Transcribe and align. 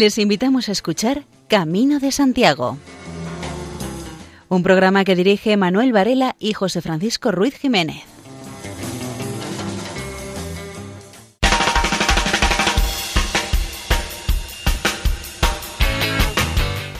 Les 0.00 0.16
invitamos 0.16 0.70
a 0.70 0.72
escuchar 0.72 1.24
Camino 1.46 1.98
de 2.00 2.10
Santiago, 2.10 2.78
un 4.48 4.62
programa 4.62 5.04
que 5.04 5.14
dirige 5.14 5.58
Manuel 5.58 5.92
Varela 5.92 6.36
y 6.38 6.54
José 6.54 6.80
Francisco 6.80 7.30
Ruiz 7.32 7.58
Jiménez. 7.58 8.02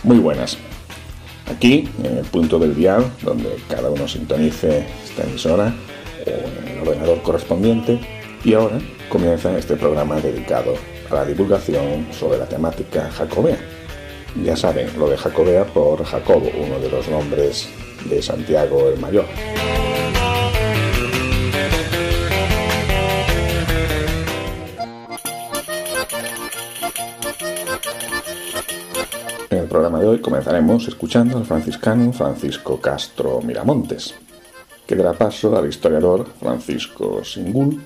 Muy 0.03 0.19
buenas. 0.19 0.59
Aquí, 1.51 1.89
en 2.05 2.19
el 2.19 2.27
punto 2.27 2.59
del 2.59 2.77
dial, 2.77 3.11
donde 3.23 3.57
cada 3.71 3.89
uno 3.89 4.07
sintonice 4.09 4.87
esta 5.03 5.23
emisora 5.23 5.75
o 6.27 6.29
en 6.29 6.69
el 6.69 6.79
ordenador 6.87 7.23
correspondiente, 7.23 7.99
y 8.45 8.53
ahora 8.53 8.79
comienza 9.09 9.57
este 9.57 9.77
programa 9.77 10.21
dedicado 10.21 10.75
la 11.11 11.25
divulgación 11.25 12.07
sobre 12.13 12.39
la 12.39 12.47
temática 12.47 13.11
jacobea. 13.11 13.59
Ya 14.45 14.57
saben, 14.57 14.89
lo 14.99 15.09
de 15.09 15.17
Jacobea 15.17 15.65
por 15.65 16.05
Jacobo, 16.05 16.51
uno 16.57 16.79
de 16.79 16.89
los 16.89 17.09
nombres 17.09 17.69
de 18.09 18.23
Santiago 18.23 18.89
el 18.89 18.99
Mayor. 19.01 19.27
En 29.51 29.59
el 29.59 29.67
programa 29.67 29.99
de 29.99 30.07
hoy 30.07 30.21
comenzaremos 30.21 30.87
escuchando 30.87 31.39
al 31.39 31.45
franciscano 31.45 32.13
Francisco 32.13 32.81
Castro 32.81 33.41
Miramontes, 33.43 34.15
que 34.87 34.95
dará 34.95 35.13
paso 35.13 35.57
al 35.59 35.69
historiador 35.69 36.27
Francisco 36.39 37.25
Singul 37.25 37.81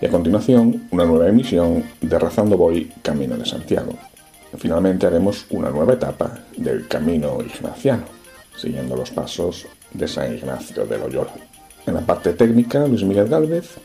y 0.00 0.06
a 0.06 0.10
continuación 0.10 0.88
una 0.90 1.04
nueva 1.04 1.28
emisión 1.28 1.84
de 2.00 2.18
Razando 2.18 2.56
Voy 2.56 2.90
Camino 3.02 3.36
de 3.36 3.44
Santiago. 3.44 3.92
Finalmente 4.56 5.06
haremos 5.06 5.46
una 5.50 5.70
nueva 5.70 5.92
etapa 5.92 6.38
del 6.56 6.88
Camino 6.88 7.38
Ignaciano, 7.42 8.04
siguiendo 8.56 8.96
los 8.96 9.10
pasos 9.10 9.66
de 9.92 10.08
San 10.08 10.34
Ignacio 10.34 10.86
de 10.86 10.98
Loyola. 10.98 11.32
En 11.86 11.94
la 11.94 12.00
parte 12.00 12.32
técnica, 12.32 12.86
Luis 12.86 13.04
Miguel 13.04 13.28
Gálvez, 13.28 13.76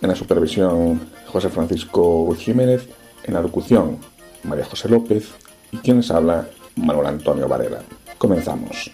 en 0.00 0.08
la 0.08 0.14
supervisión, 0.14 1.00
José 1.26 1.48
Francisco 1.50 2.34
Jiménez, 2.34 2.88
en 3.24 3.34
la 3.34 3.42
locución, 3.42 3.98
María 4.44 4.64
José 4.64 4.88
López 4.88 5.30
y 5.72 5.78
quien 5.78 5.98
les 5.98 6.10
habla, 6.10 6.48
Manuel 6.76 7.06
Antonio 7.06 7.48
Varela. 7.48 7.82
Comenzamos. 8.18 8.90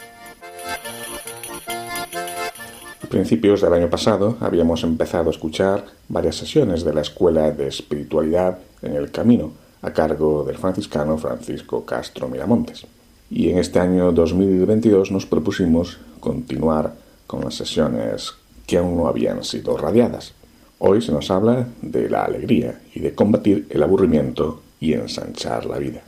Principios 3.11 3.61
del 3.61 3.75
año 3.75 3.91
pasado 3.91 4.37
habíamos 4.41 4.85
empezado 4.85 5.29
a 5.29 5.33
escuchar 5.33 5.85
varias 6.09 6.37
sesiones 6.37 6.85
de 6.85 6.95
la 6.95 7.01
Escuela 7.03 7.51
de 7.51 7.67
Espiritualidad 7.67 8.59
en 8.81 8.95
el 8.95 9.11
Camino, 9.11 9.51
a 9.83 9.93
cargo 9.93 10.45
del 10.45 10.57
franciscano 10.57 11.19
Francisco 11.19 11.85
Castro 11.85 12.29
Miramontes. 12.29 12.87
Y 13.29 13.51
en 13.51 13.59
este 13.59 13.81
año 13.81 14.13
2022 14.13 15.11
nos 15.11 15.27
propusimos 15.27 15.99
continuar 16.21 16.95
con 17.27 17.45
las 17.45 17.55
sesiones 17.55 18.33
que 18.67 18.79
aún 18.79 18.97
no 18.97 19.09
habían 19.09 19.43
sido 19.43 19.77
radiadas. 19.77 20.33
Hoy 20.79 21.03
se 21.03 21.13
nos 21.13 21.31
habla 21.33 21.67
de 21.83 22.09
la 22.09 22.25
alegría 22.25 22.81
y 22.95 23.01
de 23.01 23.15
combatir 23.15 23.67
el 23.71 23.83
aburrimiento 23.83 24.63
y 24.79 24.93
ensanchar 24.93 25.67
la 25.67 25.79
vida. 25.79 26.03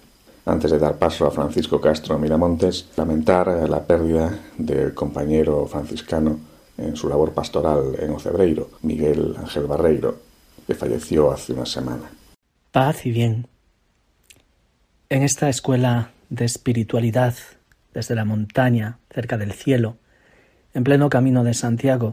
Antes 0.46 0.70
de 0.70 0.78
dar 0.78 0.98
paso 0.98 1.26
a 1.26 1.32
Francisco 1.32 1.80
Castro 1.80 2.16
Miramontes, 2.18 2.86
lamentar 2.96 3.68
la 3.68 3.82
pérdida 3.84 4.38
del 4.56 4.94
compañero 4.94 5.66
franciscano 5.66 6.51
en 6.82 6.96
su 6.96 7.08
labor 7.08 7.32
pastoral 7.32 7.96
en 7.98 8.10
Ocebreiro, 8.12 8.70
Miguel 8.82 9.34
Ángel 9.38 9.66
Barreiro, 9.66 10.18
que 10.66 10.74
falleció 10.74 11.30
hace 11.30 11.52
una 11.52 11.66
semana. 11.66 12.10
Paz 12.70 13.06
y 13.06 13.10
bien. 13.10 13.46
En 15.08 15.22
esta 15.22 15.48
escuela 15.48 16.10
de 16.30 16.44
espiritualidad, 16.44 17.34
desde 17.92 18.14
la 18.14 18.24
montaña, 18.24 18.98
cerca 19.10 19.36
del 19.36 19.52
cielo, 19.52 19.96
en 20.74 20.84
pleno 20.84 21.10
camino 21.10 21.44
de 21.44 21.54
Santiago, 21.54 22.12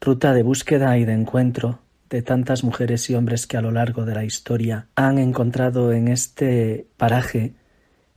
ruta 0.00 0.32
de 0.32 0.42
búsqueda 0.42 0.96
y 0.96 1.04
de 1.04 1.12
encuentro 1.12 1.80
de 2.08 2.22
tantas 2.22 2.64
mujeres 2.64 3.10
y 3.10 3.14
hombres 3.14 3.46
que 3.46 3.58
a 3.58 3.60
lo 3.60 3.70
largo 3.70 4.04
de 4.04 4.14
la 4.14 4.24
historia 4.24 4.86
han 4.94 5.18
encontrado 5.18 5.92
en 5.92 6.08
este 6.08 6.86
paraje, 6.96 7.52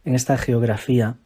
en 0.06 0.16
esta 0.16 0.38
geografía, 0.38 1.18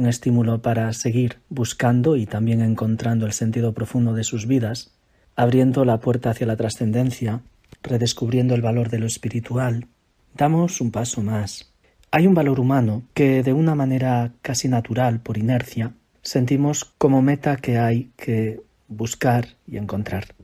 un 0.00 0.06
estímulo 0.06 0.62
para 0.62 0.90
seguir 0.94 1.40
buscando 1.50 2.16
y 2.16 2.24
también 2.24 2.62
encontrando 2.62 3.26
el 3.26 3.34
sentido 3.34 3.74
profundo 3.74 4.14
de 4.14 4.24
sus 4.24 4.46
vidas, 4.46 4.94
abriendo 5.36 5.84
la 5.84 6.00
puerta 6.00 6.30
hacia 6.30 6.46
la 6.46 6.56
trascendencia, 6.56 7.42
redescubriendo 7.82 8.54
el 8.54 8.62
valor 8.62 8.88
de 8.88 8.98
lo 8.98 9.06
espiritual, 9.06 9.88
damos 10.34 10.80
un 10.80 10.90
paso 10.90 11.22
más. 11.22 11.70
Hay 12.10 12.26
un 12.26 12.32
valor 12.32 12.60
humano 12.60 13.02
que 13.12 13.42
de 13.42 13.52
una 13.52 13.74
manera 13.74 14.32
casi 14.40 14.68
natural, 14.68 15.20
por 15.20 15.36
inercia, 15.36 15.92
sentimos 16.22 16.86
como 16.96 17.20
meta 17.20 17.58
que 17.58 17.78
hay 17.78 18.10
que 18.16 18.62
buscar 18.88 19.48
y 19.66 19.76
encontrar. 19.76 20.34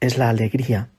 Es 0.00 0.18
la 0.18 0.28
alegría. 0.28 0.90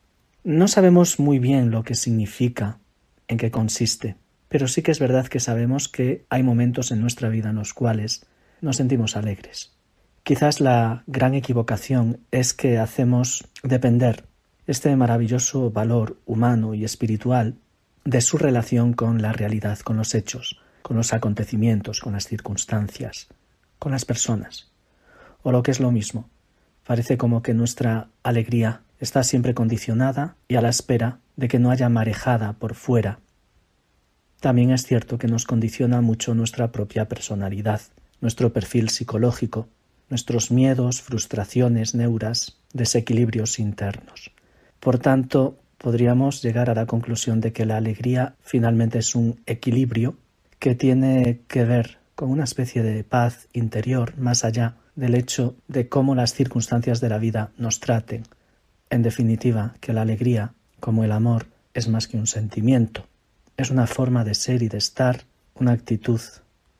No 0.44 0.68
sabemos 0.68 1.20
muy 1.20 1.38
bien 1.38 1.70
lo 1.70 1.84
que 1.84 1.94
significa, 1.94 2.80
en 3.28 3.38
qué 3.38 3.52
consiste 3.52 4.16
pero 4.52 4.68
sí 4.68 4.82
que 4.82 4.92
es 4.92 5.00
verdad 5.00 5.28
que 5.28 5.40
sabemos 5.40 5.88
que 5.88 6.26
hay 6.30 6.44
momentos 6.44 6.92
en 6.92 7.00
nuestra 7.00 7.30
vida 7.30 7.52
en 7.52 7.56
los 7.56 7.74
cuales 7.74 8.26
nos 8.60 8.76
sentimos 8.76 9.16
alegres. 9.16 9.72
Quizás 10.24 10.60
la 10.60 11.04
gran 11.08 11.36
equivocación 11.36 12.20
es 12.32 12.54
que 12.54 12.78
hacemos 12.78 13.48
depender 13.64 14.26
este 14.68 14.94
maravilloso 14.98 15.72
valor 15.72 16.18
humano 16.26 16.74
y 16.74 16.84
espiritual 16.84 17.56
de 18.04 18.20
su 18.20 18.38
relación 18.38 18.92
con 18.92 19.22
la 19.22 19.32
realidad, 19.32 19.80
con 19.80 19.96
los 19.96 20.14
hechos, 20.16 20.60
con 20.82 20.98
los 20.98 21.14
acontecimientos, 21.14 22.02
con 22.02 22.12
las 22.12 22.28
circunstancias, 22.28 23.30
con 23.80 23.94
las 23.94 24.04
personas. 24.04 24.70
O 25.44 25.54
lo 25.54 25.64
que 25.64 25.72
es 25.72 25.80
lo 25.80 25.92
mismo, 25.92 26.30
parece 26.86 27.18
como 27.18 27.42
que 27.42 27.54
nuestra 27.54 28.10
alegría 28.22 28.82
está 29.00 29.24
siempre 29.24 29.54
condicionada 29.54 30.36
y 30.50 30.56
a 30.56 30.62
la 30.62 30.70
espera 30.70 31.20
de 31.38 31.48
que 31.48 31.58
no 31.58 31.72
haya 31.72 31.88
marejada 31.88 32.52
por 32.52 32.76
fuera 32.76 33.20
también 34.42 34.72
es 34.72 34.84
cierto 34.84 35.20
que 35.20 35.28
nos 35.28 35.46
condiciona 35.46 36.02
mucho 36.02 36.34
nuestra 36.34 36.72
propia 36.72 37.08
personalidad, 37.08 37.80
nuestro 38.22 38.52
perfil 38.52 38.90
psicológico, 38.90 39.68
nuestros 40.10 40.50
miedos, 40.50 41.02
frustraciones, 41.02 41.94
neuras, 41.94 42.58
desequilibrios 42.74 43.60
internos. 43.60 44.32
Por 44.80 44.98
tanto, 44.98 45.60
podríamos 45.78 46.42
llegar 46.42 46.72
a 46.72 46.74
la 46.74 46.88
conclusión 46.88 47.40
de 47.40 47.54
que 47.54 47.68
la 47.68 47.78
alegría 47.78 48.34
finalmente 48.42 48.98
es 48.98 49.14
un 49.14 49.40
equilibrio 49.46 50.18
que 50.58 50.74
tiene 50.74 51.42
que 51.48 51.64
ver 51.64 52.00
con 52.16 52.32
una 52.32 52.44
especie 52.44 52.82
de 52.82 53.04
paz 53.04 53.48
interior 53.54 54.18
más 54.18 54.44
allá 54.44 54.76
del 54.96 55.14
hecho 55.14 55.56
de 55.68 55.88
cómo 55.88 56.16
las 56.16 56.34
circunstancias 56.34 57.00
de 57.00 57.10
la 57.10 57.20
vida 57.20 57.52
nos 57.58 57.80
traten. 57.80 58.24
En 58.90 59.04
definitiva, 59.04 59.76
que 59.80 59.94
la 59.94 60.02
alegría, 60.02 60.54
como 60.80 61.04
el 61.04 61.12
amor, 61.12 61.46
es 61.76 61.88
más 61.88 62.08
que 62.08 62.18
un 62.18 62.28
sentimiento, 62.28 63.06
es 63.58 63.70
una 63.70 63.88
forma 63.88 64.24
de 64.24 64.36
ser 64.36 64.64
y 64.64 64.70
de 64.70 64.78
estar, 64.78 65.24
una 65.56 65.72
actitud, 65.72 66.22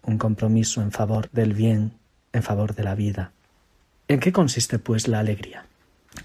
un 0.04 0.18
compromiso 0.18 0.82
en 0.82 0.92
favor 0.92 1.30
del 1.32 1.54
bien, 1.54 1.94
en 2.34 2.44
favor 2.44 2.76
de 2.76 2.84
la 2.84 2.96
vida. 2.96 3.32
¿En 4.08 4.20
qué 4.20 4.32
consiste, 4.32 4.80
pues, 4.80 5.08
la 5.08 5.20
alegría? 5.20 5.66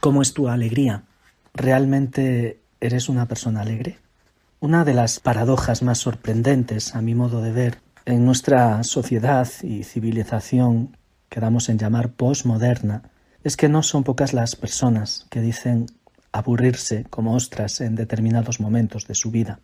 ¿Cómo 0.01 0.23
es 0.23 0.35
tu 0.35 0.49
alegría? 0.49 1.05
¿Realmente 1.55 2.61
eres 2.81 3.09
una 3.09 3.27
persona 3.27 3.61
alegre? 3.61 3.99
Una 4.61 4.85
de 4.85 4.95
las 4.95 5.21
paradojas 5.21 5.83
más 5.83 5.99
sorprendentes, 5.99 6.95
a 6.95 7.03
mi 7.03 7.15
modo 7.15 7.43
de 7.43 7.53
ver, 7.53 7.79
en 8.05 8.25
nuestra 8.25 8.83
sociedad 8.85 9.49
y 9.63 9.85
civilización 9.85 10.97
que 11.29 11.41
damos 11.41 11.69
en 11.69 11.79
llamar 11.79 12.11
postmoderna, 12.11 13.03
es 13.45 13.57
que 13.57 13.69
no 13.69 13.83
son 13.83 14.03
pocas 14.03 14.33
las 14.33 14.57
personas 14.57 15.27
que 15.31 15.41
dicen 15.41 15.87
aburrirse 16.33 17.05
como 17.11 17.35
ostras 17.35 17.81
en 17.81 17.95
determinados 17.95 18.61
momentos 18.61 19.07
de 19.07 19.15
su 19.15 19.31
vida. 19.31 19.61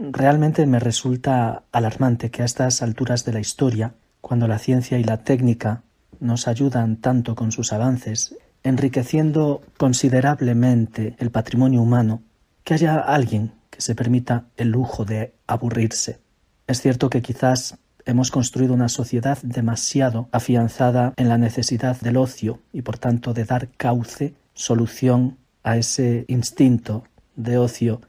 Realmente 0.00 0.64
me 0.66 0.78
resulta 0.78 1.64
alarmante 1.72 2.30
que 2.30 2.42
a 2.42 2.44
estas 2.44 2.82
alturas 2.82 3.24
de 3.24 3.32
la 3.32 3.40
historia, 3.40 3.94
cuando 4.20 4.46
la 4.46 4.60
ciencia 4.60 4.96
y 4.96 5.02
la 5.02 5.24
técnica 5.24 5.82
nos 6.20 6.46
ayudan 6.46 6.98
tanto 6.98 7.34
con 7.34 7.50
sus 7.50 7.72
avances, 7.72 8.36
enriqueciendo 8.62 9.60
considerablemente 9.76 11.16
el 11.18 11.32
patrimonio 11.32 11.82
humano, 11.82 12.22
que 12.62 12.74
haya 12.74 13.00
alguien 13.00 13.54
que 13.70 13.80
se 13.80 13.96
permita 13.96 14.44
el 14.56 14.68
lujo 14.68 15.04
de 15.04 15.34
aburrirse. 15.48 16.20
Es 16.68 16.80
cierto 16.80 17.10
que 17.10 17.20
quizás 17.20 17.76
hemos 18.04 18.30
construido 18.30 18.74
una 18.74 18.88
sociedad 18.88 19.38
demasiado 19.42 20.28
afianzada 20.30 21.12
en 21.16 21.28
la 21.28 21.38
necesidad 21.38 22.00
del 22.00 22.18
ocio 22.18 22.60
y 22.72 22.82
por 22.82 22.98
tanto 22.98 23.34
de 23.34 23.44
dar 23.44 23.68
cauce, 23.76 24.34
solución 24.54 25.38
a 25.64 25.76
ese 25.76 26.24
instinto 26.28 27.02
de 27.34 27.58
ocio 27.58 28.00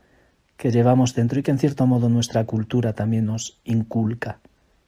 que 0.59 0.71
llevamos 0.71 1.15
dentro 1.15 1.39
y 1.39 1.44
que 1.44 1.51
en 1.51 1.57
cierto 1.57 1.88
modo 1.88 2.09
nuestra 2.09 2.44
cultura 2.44 2.91
también 2.91 3.25
nos 3.25 3.61
inculca, 3.63 4.41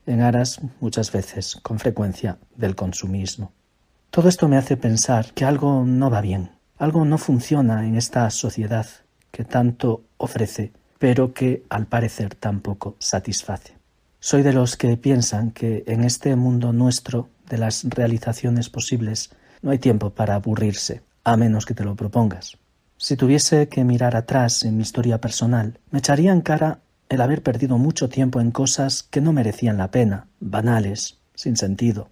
en 0.05 0.19
aras 0.19 0.59
muchas 0.81 1.13
veces, 1.13 1.55
con 1.63 1.79
frecuencia, 1.79 2.39
del 2.57 2.75
consumismo. 2.75 3.53
Todo 4.09 4.27
esto 4.27 4.49
me 4.49 4.57
hace 4.57 4.75
pensar 4.75 5.31
que 5.33 5.45
algo 5.45 5.85
no 5.85 6.09
va 6.09 6.19
bien, 6.19 6.51
algo 6.77 7.05
no 7.05 7.17
funciona 7.17 7.87
en 7.87 7.95
esta 7.95 8.29
sociedad 8.31 8.85
que 9.31 9.45
tanto 9.45 10.03
ofrece, 10.17 10.73
pero 10.99 11.33
que 11.33 11.63
al 11.69 11.85
parecer 11.85 12.35
tampoco 12.35 12.97
satisface. 12.99 13.77
Soy 14.19 14.41
de 14.43 14.51
los 14.51 14.75
que 14.75 14.97
piensan 14.97 15.51
que 15.51 15.85
en 15.87 16.03
este 16.03 16.35
mundo 16.35 16.73
nuestro 16.73 17.29
de 17.49 17.57
las 17.57 17.85
realizaciones 17.85 18.69
posibles 18.69 19.31
no 19.61 19.71
hay 19.71 19.79
tiempo 19.79 20.09
para 20.09 20.35
aburrirse, 20.35 21.01
a 21.23 21.37
menos 21.37 21.65
que 21.65 21.73
te 21.73 21.85
lo 21.85 21.95
propongas. 21.95 22.57
Si 23.01 23.17
tuviese 23.17 23.67
que 23.67 23.83
mirar 23.83 24.15
atrás 24.15 24.63
en 24.63 24.77
mi 24.77 24.83
historia 24.83 25.19
personal, 25.19 25.79
me 25.89 25.97
echaría 25.97 26.31
en 26.31 26.41
cara 26.41 26.81
el 27.09 27.21
haber 27.21 27.41
perdido 27.41 27.79
mucho 27.79 28.09
tiempo 28.09 28.39
en 28.39 28.51
cosas 28.51 29.01
que 29.01 29.21
no 29.21 29.33
merecían 29.33 29.79
la 29.79 29.89
pena, 29.89 30.27
banales, 30.39 31.17
sin 31.33 31.57
sentido. 31.57 32.09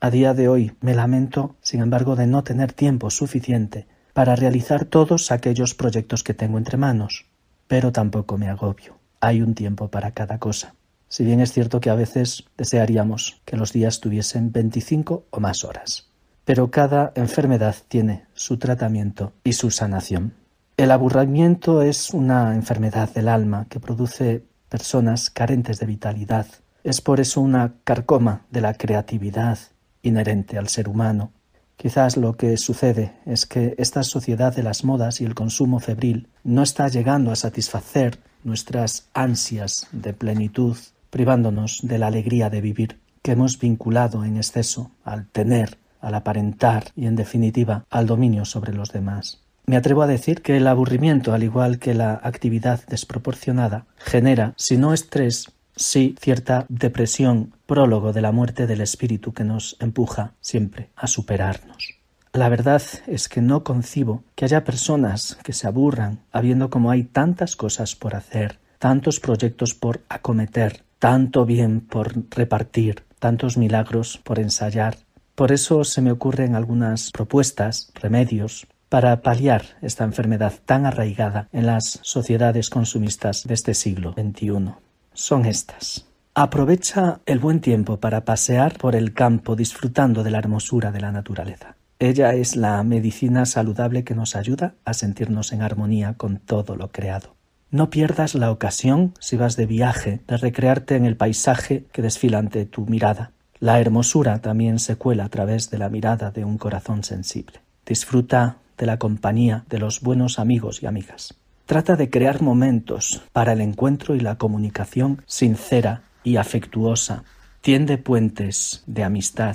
A 0.00 0.10
día 0.10 0.34
de 0.34 0.48
hoy 0.48 0.72
me 0.80 0.96
lamento, 0.96 1.54
sin 1.62 1.80
embargo, 1.80 2.16
de 2.16 2.26
no 2.26 2.42
tener 2.42 2.72
tiempo 2.72 3.08
suficiente 3.10 3.86
para 4.14 4.34
realizar 4.34 4.84
todos 4.84 5.30
aquellos 5.30 5.76
proyectos 5.76 6.24
que 6.24 6.34
tengo 6.34 6.58
entre 6.58 6.76
manos, 6.76 7.26
pero 7.68 7.92
tampoco 7.92 8.36
me 8.36 8.48
agobio. 8.48 8.98
Hay 9.20 9.42
un 9.42 9.54
tiempo 9.54 9.92
para 9.92 10.10
cada 10.10 10.40
cosa. 10.40 10.74
Si 11.06 11.24
bien 11.24 11.38
es 11.38 11.52
cierto 11.52 11.78
que 11.78 11.90
a 11.90 11.94
veces 11.94 12.46
desearíamos 12.58 13.40
que 13.44 13.56
los 13.56 13.72
días 13.72 14.00
tuviesen 14.00 14.50
25 14.50 15.24
o 15.30 15.38
más 15.38 15.62
horas. 15.62 16.11
Pero 16.44 16.70
cada 16.70 17.12
enfermedad 17.14 17.76
tiene 17.88 18.26
su 18.34 18.58
tratamiento 18.58 19.32
y 19.44 19.52
su 19.52 19.70
sanación. 19.70 20.34
El 20.76 20.90
aburrimiento 20.90 21.82
es 21.82 22.10
una 22.10 22.54
enfermedad 22.54 23.10
del 23.10 23.28
alma 23.28 23.66
que 23.68 23.78
produce 23.78 24.44
personas 24.68 25.30
carentes 25.30 25.78
de 25.78 25.86
vitalidad. 25.86 26.46
Es 26.82 27.00
por 27.00 27.20
eso 27.20 27.40
una 27.40 27.74
carcoma 27.84 28.46
de 28.50 28.62
la 28.62 28.74
creatividad 28.74 29.58
inherente 30.02 30.58
al 30.58 30.68
ser 30.68 30.88
humano. 30.88 31.30
Quizás 31.76 32.16
lo 32.16 32.36
que 32.36 32.56
sucede 32.56 33.12
es 33.26 33.46
que 33.46 33.74
esta 33.78 34.02
sociedad 34.02 34.54
de 34.54 34.62
las 34.62 34.84
modas 34.84 35.20
y 35.20 35.24
el 35.24 35.34
consumo 35.34 35.78
febril 35.78 36.28
no 36.42 36.62
está 36.62 36.88
llegando 36.88 37.30
a 37.30 37.36
satisfacer 37.36 38.18
nuestras 38.44 39.08
ansias 39.14 39.88
de 39.92 40.12
plenitud, 40.12 40.76
privándonos 41.10 41.80
de 41.82 41.98
la 41.98 42.06
alegría 42.08 42.50
de 42.50 42.60
vivir 42.60 42.98
que 43.22 43.32
hemos 43.32 43.58
vinculado 43.58 44.24
en 44.24 44.36
exceso 44.36 44.90
al 45.04 45.26
tener, 45.28 45.78
al 46.02 46.14
aparentar 46.14 46.84
y, 46.94 47.06
en 47.06 47.16
definitiva, 47.16 47.86
al 47.88 48.06
dominio 48.06 48.44
sobre 48.44 48.74
los 48.74 48.92
demás. 48.92 49.40
Me 49.64 49.76
atrevo 49.76 50.02
a 50.02 50.06
decir 50.06 50.42
que 50.42 50.56
el 50.56 50.66
aburrimiento, 50.66 51.32
al 51.32 51.42
igual 51.42 51.78
que 51.78 51.94
la 51.94 52.20
actividad 52.22 52.80
desproporcionada, 52.88 53.86
genera, 53.96 54.54
si 54.56 54.76
no 54.76 54.92
estrés, 54.92 55.52
sí 55.76 56.14
cierta 56.20 56.66
depresión, 56.68 57.54
prólogo 57.66 58.12
de 58.12 58.20
la 58.20 58.32
muerte 58.32 58.66
del 58.66 58.80
espíritu 58.80 59.32
que 59.32 59.44
nos 59.44 59.76
empuja 59.80 60.32
siempre 60.40 60.90
a 60.96 61.06
superarnos. 61.06 61.94
La 62.32 62.48
verdad 62.48 62.82
es 63.06 63.28
que 63.28 63.42
no 63.42 63.62
concibo 63.62 64.24
que 64.34 64.46
haya 64.46 64.64
personas 64.64 65.38
que 65.44 65.52
se 65.52 65.66
aburran 65.66 66.20
habiendo 66.32 66.70
como 66.70 66.90
hay 66.90 67.04
tantas 67.04 67.56
cosas 67.56 67.94
por 67.94 68.14
hacer, 68.14 68.58
tantos 68.78 69.20
proyectos 69.20 69.74
por 69.74 70.00
acometer, 70.08 70.82
tanto 70.98 71.44
bien 71.44 71.80
por 71.80 72.14
repartir, 72.30 73.04
tantos 73.18 73.56
milagros 73.56 74.18
por 74.24 74.38
ensayar. 74.38 74.96
Por 75.34 75.52
eso 75.52 75.84
se 75.84 76.02
me 76.02 76.12
ocurren 76.12 76.54
algunas 76.54 77.10
propuestas, 77.10 77.90
remedios, 77.94 78.66
para 78.88 79.22
paliar 79.22 79.62
esta 79.80 80.04
enfermedad 80.04 80.52
tan 80.66 80.84
arraigada 80.84 81.48
en 81.52 81.66
las 81.66 81.98
sociedades 82.02 82.68
consumistas 82.68 83.44
de 83.44 83.54
este 83.54 83.72
siglo 83.72 84.12
XXI. 84.12 84.74
Son 85.14 85.46
estas. 85.46 86.06
Aprovecha 86.34 87.20
el 87.24 87.38
buen 87.38 87.60
tiempo 87.60 88.00
para 88.00 88.24
pasear 88.24 88.76
por 88.76 88.94
el 88.94 89.14
campo 89.14 89.56
disfrutando 89.56 90.22
de 90.22 90.30
la 90.30 90.38
hermosura 90.38 90.92
de 90.92 91.00
la 91.00 91.12
naturaleza. 91.12 91.76
Ella 91.98 92.34
es 92.34 92.56
la 92.56 92.82
medicina 92.82 93.46
saludable 93.46 94.04
que 94.04 94.14
nos 94.14 94.34
ayuda 94.36 94.74
a 94.84 94.92
sentirnos 94.92 95.52
en 95.52 95.62
armonía 95.62 96.14
con 96.14 96.38
todo 96.38 96.76
lo 96.76 96.90
creado. 96.90 97.36
No 97.70 97.88
pierdas 97.88 98.34
la 98.34 98.50
ocasión, 98.50 99.14
si 99.20 99.36
vas 99.36 99.56
de 99.56 99.64
viaje, 99.64 100.20
de 100.26 100.36
recrearte 100.36 100.96
en 100.96 101.06
el 101.06 101.16
paisaje 101.16 101.86
que 101.92 102.02
desfila 102.02 102.38
ante 102.38 102.66
tu 102.66 102.84
mirada. 102.86 103.32
La 103.62 103.78
hermosura 103.78 104.40
también 104.40 104.80
se 104.80 104.96
cuela 104.96 105.26
a 105.26 105.28
través 105.28 105.70
de 105.70 105.78
la 105.78 105.88
mirada 105.88 106.32
de 106.32 106.44
un 106.44 106.58
corazón 106.58 107.04
sensible. 107.04 107.60
Disfruta 107.86 108.56
de 108.76 108.86
la 108.86 108.98
compañía 108.98 109.62
de 109.70 109.78
los 109.78 110.00
buenos 110.00 110.40
amigos 110.40 110.82
y 110.82 110.86
amigas. 110.86 111.34
Trata 111.66 111.94
de 111.94 112.10
crear 112.10 112.42
momentos 112.42 113.22
para 113.32 113.52
el 113.52 113.60
encuentro 113.60 114.16
y 114.16 114.18
la 114.18 114.36
comunicación 114.36 115.22
sincera 115.26 116.02
y 116.24 116.38
afectuosa. 116.38 117.22
Tiende 117.60 117.98
puentes 117.98 118.82
de 118.88 119.04
amistad. 119.04 119.54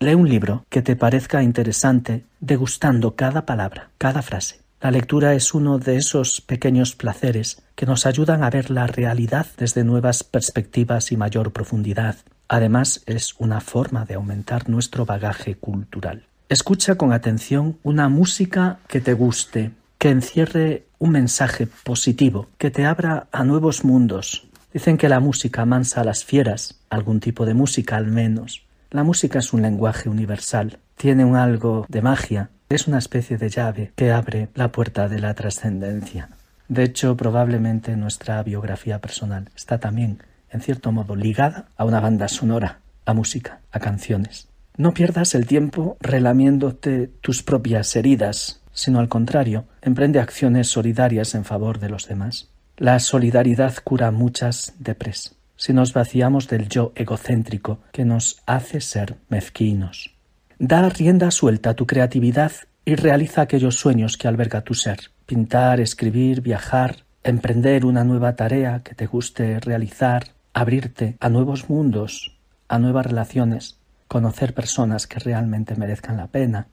Lee 0.00 0.14
un 0.14 0.28
libro 0.28 0.66
que 0.68 0.82
te 0.82 0.94
parezca 0.94 1.42
interesante, 1.42 2.26
degustando 2.40 3.16
cada 3.16 3.46
palabra, 3.46 3.88
cada 3.96 4.20
frase. 4.20 4.60
La 4.82 4.90
lectura 4.90 5.32
es 5.32 5.54
uno 5.54 5.78
de 5.78 5.96
esos 5.96 6.42
pequeños 6.42 6.94
placeres 6.94 7.62
que 7.74 7.86
nos 7.86 8.04
ayudan 8.04 8.44
a 8.44 8.50
ver 8.50 8.70
la 8.70 8.86
realidad 8.86 9.46
desde 9.56 9.82
nuevas 9.82 10.24
perspectivas 10.24 11.10
y 11.10 11.16
mayor 11.16 11.54
profundidad. 11.54 12.16
Además, 12.48 13.02
es 13.06 13.34
una 13.38 13.60
forma 13.60 14.04
de 14.04 14.14
aumentar 14.14 14.68
nuestro 14.68 15.04
bagaje 15.04 15.56
cultural. 15.56 16.24
Escucha 16.48 16.94
con 16.94 17.12
atención 17.12 17.78
una 17.82 18.08
música 18.08 18.78
que 18.86 19.00
te 19.00 19.14
guste, 19.14 19.72
que 19.98 20.10
encierre 20.10 20.86
un 20.98 21.10
mensaje 21.10 21.66
positivo, 21.66 22.48
que 22.58 22.70
te 22.70 22.84
abra 22.84 23.26
a 23.32 23.44
nuevos 23.44 23.84
mundos. 23.84 24.46
Dicen 24.72 24.96
que 24.96 25.08
la 25.08 25.20
música 25.20 25.64
mansa 25.64 26.02
a 26.02 26.04
las 26.04 26.24
fieras, 26.24 26.78
algún 26.88 27.18
tipo 27.18 27.46
de 27.46 27.54
música 27.54 27.96
al 27.96 28.06
menos. 28.06 28.64
La 28.90 29.02
música 29.02 29.40
es 29.40 29.52
un 29.52 29.62
lenguaje 29.62 30.08
universal, 30.08 30.78
tiene 30.96 31.24
un 31.24 31.34
algo 31.34 31.86
de 31.88 32.02
magia, 32.02 32.50
es 32.68 32.86
una 32.86 32.98
especie 32.98 33.38
de 33.38 33.48
llave 33.48 33.92
que 33.96 34.12
abre 34.12 34.48
la 34.54 34.70
puerta 34.70 35.08
de 35.08 35.18
la 35.18 35.34
trascendencia. 35.34 36.28
De 36.68 36.84
hecho, 36.84 37.16
probablemente 37.16 37.96
nuestra 37.96 38.42
biografía 38.42 39.00
personal 39.00 39.48
está 39.56 39.78
también, 39.78 40.18
en 40.56 40.62
cierto 40.62 40.90
modo, 40.90 41.14
ligada 41.14 41.68
a 41.76 41.84
una 41.84 42.00
banda 42.00 42.28
sonora, 42.28 42.80
a 43.04 43.14
música, 43.14 43.60
a 43.70 43.78
canciones. 43.78 44.48
No 44.76 44.92
pierdas 44.92 45.34
el 45.34 45.46
tiempo 45.46 45.96
relamiéndote 46.00 47.08
tus 47.20 47.42
propias 47.42 47.94
heridas, 47.94 48.62
sino 48.72 48.98
al 48.98 49.08
contrario, 49.08 49.64
emprende 49.80 50.18
acciones 50.18 50.68
solidarias 50.68 51.34
en 51.34 51.44
favor 51.44 51.78
de 51.78 51.88
los 51.88 52.08
demás. 52.08 52.50
La 52.76 52.98
solidaridad 52.98 53.74
cura 53.84 54.10
muchas 54.10 54.74
depres. 54.78 55.36
Si 55.56 55.72
nos 55.72 55.94
vaciamos 55.94 56.48
del 56.48 56.68
yo 56.68 56.92
egocéntrico 56.94 57.80
que 57.92 58.04
nos 58.04 58.42
hace 58.44 58.82
ser 58.82 59.16
mezquinos. 59.28 60.14
Da 60.58 60.86
rienda 60.88 61.30
suelta 61.30 61.70
a 61.70 61.74
tu 61.74 61.86
creatividad 61.86 62.52
y 62.84 62.94
realiza 62.94 63.42
aquellos 63.42 63.76
sueños 63.76 64.18
que 64.18 64.28
alberga 64.28 64.60
tu 64.60 64.74
ser. 64.74 65.10
Pintar, 65.24 65.80
escribir, 65.80 66.42
viajar, 66.42 67.06
emprender 67.24 67.84
una 67.84 68.04
nueva 68.04 68.36
tarea 68.36 68.82
que 68.84 68.94
te 68.94 69.06
guste 69.06 69.58
realizar, 69.60 70.35
abrirte 70.56 71.18
a 71.20 71.28
nuevos 71.28 71.68
mundos, 71.68 72.34
a 72.66 72.78
nuevas 72.78 73.04
relaciones, 73.04 73.78
conocer 74.08 74.54
personas 74.54 75.06
que 75.06 75.18
realmente 75.18 75.76
merezcan 75.76 76.16
la 76.16 76.28
pena. 76.28 76.68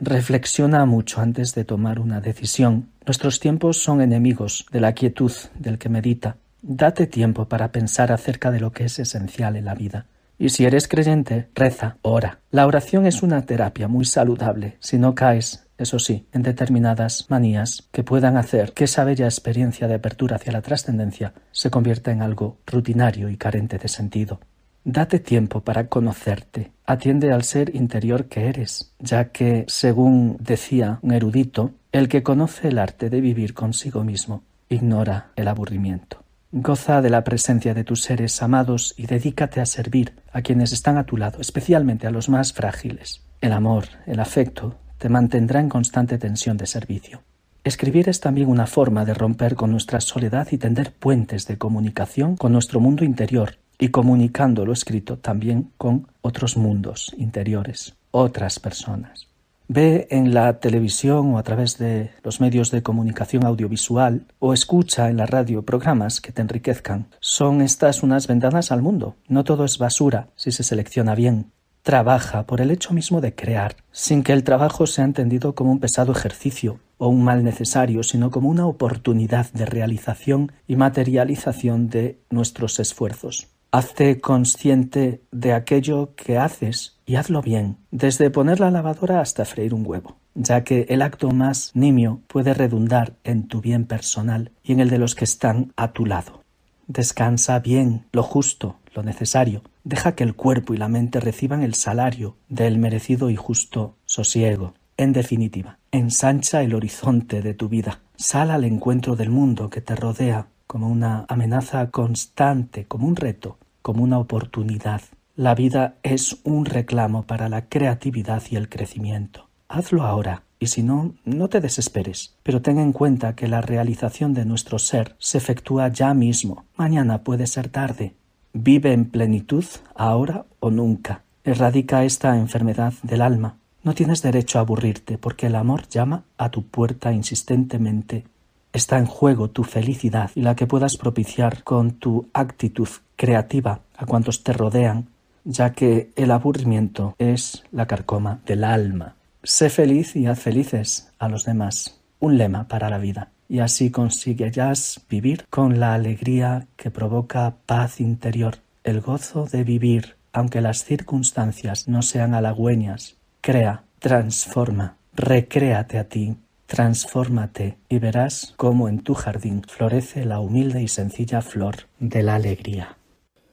Reflexiona 0.00 0.86
mucho 0.86 1.20
antes 1.20 1.54
de 1.54 1.66
tomar 1.66 2.00
una 2.00 2.22
decisión. 2.22 2.88
Nuestros 3.04 3.38
tiempos 3.38 3.82
son 3.82 4.00
enemigos 4.00 4.64
de 4.72 4.80
la 4.80 4.94
quietud 4.94 5.30
del 5.58 5.76
que 5.76 5.90
medita. 5.90 6.38
Date 6.62 7.06
tiempo 7.06 7.44
para 7.50 7.70
pensar 7.70 8.12
acerca 8.12 8.50
de 8.50 8.60
lo 8.60 8.72
que 8.72 8.84
es 8.84 8.98
esencial 8.98 9.56
en 9.56 9.66
la 9.66 9.74
vida. 9.74 10.06
Y 10.38 10.48
si 10.48 10.64
eres 10.64 10.88
creyente, 10.88 11.50
reza, 11.54 11.98
ora. 12.00 12.38
La 12.50 12.66
oración 12.66 13.04
es 13.04 13.22
una 13.22 13.44
terapia 13.44 13.88
muy 13.88 14.06
saludable 14.06 14.78
si 14.80 14.96
no 14.96 15.14
caes, 15.14 15.67
eso 15.78 15.98
sí, 15.98 16.26
en 16.32 16.42
determinadas 16.42 17.26
manías 17.28 17.88
que 17.92 18.04
puedan 18.04 18.36
hacer 18.36 18.72
que 18.72 18.84
esa 18.84 19.04
bella 19.04 19.26
experiencia 19.26 19.88
de 19.88 19.94
apertura 19.94 20.36
hacia 20.36 20.52
la 20.52 20.62
trascendencia 20.62 21.32
se 21.52 21.70
convierta 21.70 22.10
en 22.10 22.20
algo 22.20 22.58
rutinario 22.66 23.30
y 23.30 23.36
carente 23.36 23.78
de 23.78 23.88
sentido. 23.88 24.40
Date 24.84 25.18
tiempo 25.18 25.60
para 25.60 25.88
conocerte. 25.88 26.72
Atiende 26.84 27.32
al 27.32 27.44
ser 27.44 27.74
interior 27.74 28.26
que 28.26 28.48
eres, 28.48 28.92
ya 28.98 29.30
que, 29.30 29.64
según 29.68 30.36
decía 30.40 30.98
un 31.02 31.12
erudito, 31.12 31.72
el 31.92 32.08
que 32.08 32.22
conoce 32.22 32.68
el 32.68 32.78
arte 32.78 33.10
de 33.10 33.20
vivir 33.20 33.54
consigo 33.54 34.04
mismo 34.04 34.42
ignora 34.68 35.30
el 35.36 35.48
aburrimiento. 35.48 36.24
Goza 36.50 37.02
de 37.02 37.10
la 37.10 37.24
presencia 37.24 37.74
de 37.74 37.84
tus 37.84 38.02
seres 38.02 38.42
amados 38.42 38.94
y 38.96 39.06
dedícate 39.06 39.60
a 39.60 39.66
servir 39.66 40.14
a 40.32 40.40
quienes 40.40 40.72
están 40.72 40.96
a 40.96 41.04
tu 41.04 41.16
lado, 41.16 41.40
especialmente 41.40 42.06
a 42.06 42.10
los 42.10 42.28
más 42.28 42.52
frágiles. 42.52 43.22
El 43.40 43.52
amor, 43.52 43.84
el 44.06 44.20
afecto, 44.20 44.76
te 44.98 45.08
mantendrá 45.08 45.60
en 45.60 45.68
constante 45.68 46.18
tensión 46.18 46.56
de 46.56 46.66
servicio. 46.66 47.22
Escribir 47.64 48.08
es 48.08 48.20
también 48.20 48.48
una 48.48 48.66
forma 48.66 49.04
de 49.04 49.14
romper 49.14 49.54
con 49.54 49.70
nuestra 49.70 50.00
soledad 50.00 50.48
y 50.50 50.58
tender 50.58 50.92
puentes 50.92 51.46
de 51.46 51.58
comunicación 51.58 52.36
con 52.36 52.52
nuestro 52.52 52.80
mundo 52.80 53.04
interior, 53.04 53.56
y 53.78 53.88
comunicando 53.88 54.66
lo 54.66 54.72
escrito 54.72 55.18
también 55.18 55.70
con 55.76 56.08
otros 56.20 56.56
mundos 56.56 57.14
interiores, 57.16 57.94
otras 58.10 58.58
personas. 58.58 59.28
Ve 59.68 60.08
en 60.10 60.32
la 60.32 60.60
televisión 60.60 61.34
o 61.34 61.38
a 61.38 61.42
través 61.42 61.76
de 61.76 62.10
los 62.24 62.40
medios 62.40 62.70
de 62.70 62.82
comunicación 62.82 63.44
audiovisual 63.44 64.24
o 64.38 64.54
escucha 64.54 65.10
en 65.10 65.18
la 65.18 65.26
radio 65.26 65.62
programas 65.62 66.22
que 66.22 66.32
te 66.32 66.40
enriquezcan. 66.40 67.08
Son 67.20 67.60
estas 67.60 68.02
unas 68.02 68.26
ventanas 68.26 68.72
al 68.72 68.80
mundo. 68.80 69.16
No 69.28 69.44
todo 69.44 69.66
es 69.66 69.76
basura 69.76 70.28
si 70.36 70.52
se 70.52 70.62
selecciona 70.62 71.14
bien. 71.14 71.52
Trabaja 71.88 72.44
por 72.44 72.60
el 72.60 72.70
hecho 72.70 72.92
mismo 72.92 73.22
de 73.22 73.34
crear, 73.34 73.76
sin 73.92 74.22
que 74.22 74.34
el 74.34 74.44
trabajo 74.44 74.86
sea 74.86 75.06
entendido 75.06 75.54
como 75.54 75.72
un 75.72 75.80
pesado 75.80 76.12
ejercicio 76.12 76.80
o 76.98 77.08
un 77.08 77.24
mal 77.24 77.42
necesario, 77.42 78.02
sino 78.02 78.30
como 78.30 78.50
una 78.50 78.66
oportunidad 78.66 79.50
de 79.52 79.64
realización 79.64 80.52
y 80.66 80.76
materialización 80.76 81.88
de 81.88 82.18
nuestros 82.28 82.78
esfuerzos. 82.78 83.48
Hazte 83.72 84.20
consciente 84.20 85.22
de 85.32 85.54
aquello 85.54 86.12
que 86.14 86.36
haces 86.36 86.98
y 87.06 87.16
hazlo 87.16 87.40
bien, 87.40 87.78
desde 87.90 88.28
poner 88.28 88.60
la 88.60 88.70
lavadora 88.70 89.22
hasta 89.22 89.46
freír 89.46 89.72
un 89.72 89.86
huevo, 89.86 90.18
ya 90.34 90.64
que 90.64 90.84
el 90.90 91.00
acto 91.00 91.30
más 91.30 91.70
nimio 91.72 92.20
puede 92.26 92.52
redundar 92.52 93.14
en 93.24 93.48
tu 93.48 93.62
bien 93.62 93.86
personal 93.86 94.52
y 94.62 94.72
en 94.72 94.80
el 94.80 94.90
de 94.90 94.98
los 94.98 95.14
que 95.14 95.24
están 95.24 95.72
a 95.74 95.92
tu 95.92 96.04
lado. 96.04 96.42
Descansa 96.86 97.58
bien, 97.60 98.04
lo 98.12 98.22
justo, 98.22 98.76
lo 98.94 99.02
necesario. 99.02 99.62
Deja 99.88 100.14
que 100.14 100.22
el 100.22 100.34
cuerpo 100.34 100.74
y 100.74 100.76
la 100.76 100.88
mente 100.88 101.18
reciban 101.18 101.62
el 101.62 101.72
salario 101.72 102.36
del 102.50 102.76
merecido 102.76 103.30
y 103.30 103.36
justo 103.36 103.96
sosiego. 104.04 104.74
En 104.98 105.14
definitiva, 105.14 105.78
ensancha 105.92 106.60
el 106.60 106.74
horizonte 106.74 107.40
de 107.40 107.54
tu 107.54 107.70
vida. 107.70 108.02
Sal 108.14 108.50
al 108.50 108.64
encuentro 108.64 109.16
del 109.16 109.30
mundo 109.30 109.70
que 109.70 109.80
te 109.80 109.96
rodea 109.96 110.48
como 110.66 110.90
una 110.90 111.24
amenaza 111.30 111.90
constante, 111.90 112.84
como 112.84 113.06
un 113.06 113.16
reto, 113.16 113.56
como 113.80 114.02
una 114.02 114.18
oportunidad. 114.18 115.00
La 115.36 115.54
vida 115.54 115.94
es 116.02 116.36
un 116.44 116.66
reclamo 116.66 117.22
para 117.22 117.48
la 117.48 117.70
creatividad 117.70 118.42
y 118.50 118.56
el 118.56 118.68
crecimiento. 118.68 119.48
Hazlo 119.68 120.02
ahora, 120.02 120.42
y 120.58 120.66
si 120.66 120.82
no, 120.82 121.14
no 121.24 121.48
te 121.48 121.62
desesperes, 121.62 122.36
pero 122.42 122.60
ten 122.60 122.78
en 122.78 122.92
cuenta 122.92 123.34
que 123.34 123.48
la 123.48 123.62
realización 123.62 124.34
de 124.34 124.44
nuestro 124.44 124.78
ser 124.78 125.16
se 125.18 125.38
efectúa 125.38 125.88
ya 125.88 126.12
mismo. 126.12 126.66
Mañana 126.76 127.24
puede 127.24 127.46
ser 127.46 127.70
tarde. 127.70 128.17
Vive 128.52 128.92
en 128.92 129.06
plenitud 129.06 129.64
ahora 129.94 130.46
o 130.60 130.70
nunca. 130.70 131.22
Erradica 131.44 132.04
esta 132.04 132.36
enfermedad 132.36 132.92
del 133.02 133.22
alma. 133.22 133.56
No 133.82 133.94
tienes 133.94 134.22
derecho 134.22 134.58
a 134.58 134.62
aburrirte, 134.62 135.18
porque 135.18 135.46
el 135.46 135.54
amor 135.54 135.88
llama 135.88 136.24
a 136.36 136.50
tu 136.50 136.64
puerta 136.64 137.12
insistentemente 137.12 138.24
Está 138.72 138.98
en 138.98 139.06
juego 139.06 139.48
tu 139.48 139.64
felicidad 139.64 140.30
y 140.34 140.42
la 140.42 140.54
que 140.54 140.66
puedas 140.66 140.96
propiciar 140.96 141.64
con 141.64 141.92
tu 141.92 142.28
actitud 142.34 142.88
creativa 143.16 143.80
a 143.96 144.06
cuantos 144.06 144.44
te 144.44 144.52
rodean, 144.52 145.08
ya 145.44 145.72
que 145.72 146.10
el 146.16 146.30
aburrimiento 146.30 147.14
es 147.18 147.64
la 147.72 147.86
carcoma 147.86 148.40
del 148.46 148.64
alma. 148.64 149.16
Sé 149.42 149.70
feliz 149.70 150.14
y 150.16 150.26
haz 150.26 150.40
felices 150.40 151.10
a 151.18 151.28
los 151.28 151.44
demás. 151.44 152.00
Un 152.20 152.36
lema 152.36 152.68
para 152.68 152.90
la 152.90 152.98
vida. 152.98 153.30
Y 153.48 153.60
así 153.60 153.90
conseguirás 153.90 155.00
vivir 155.08 155.46
con 155.48 155.80
la 155.80 155.94
alegría 155.94 156.66
que 156.76 156.90
provoca 156.90 157.56
paz 157.66 158.00
interior, 158.00 158.56
el 158.84 159.00
gozo 159.00 159.46
de 159.46 159.64
vivir, 159.64 160.16
aunque 160.32 160.60
las 160.60 160.84
circunstancias 160.84 161.88
no 161.88 162.02
sean 162.02 162.34
halagüeñas. 162.34 163.16
Crea, 163.40 163.84
transforma, 164.00 164.96
recréate 165.14 165.98
a 165.98 166.08
ti 166.08 166.36
Transfórmate 166.68 167.78
y 167.88 167.98
verás 167.98 168.52
cómo 168.58 168.90
en 168.90 168.98
tu 168.98 169.14
jardín 169.14 169.62
florece 169.66 170.26
la 170.26 170.38
humilde 170.38 170.82
y 170.82 170.88
sencilla 170.88 171.40
flor 171.40 171.76
de 171.98 172.22
la 172.22 172.34
alegría. 172.34 172.98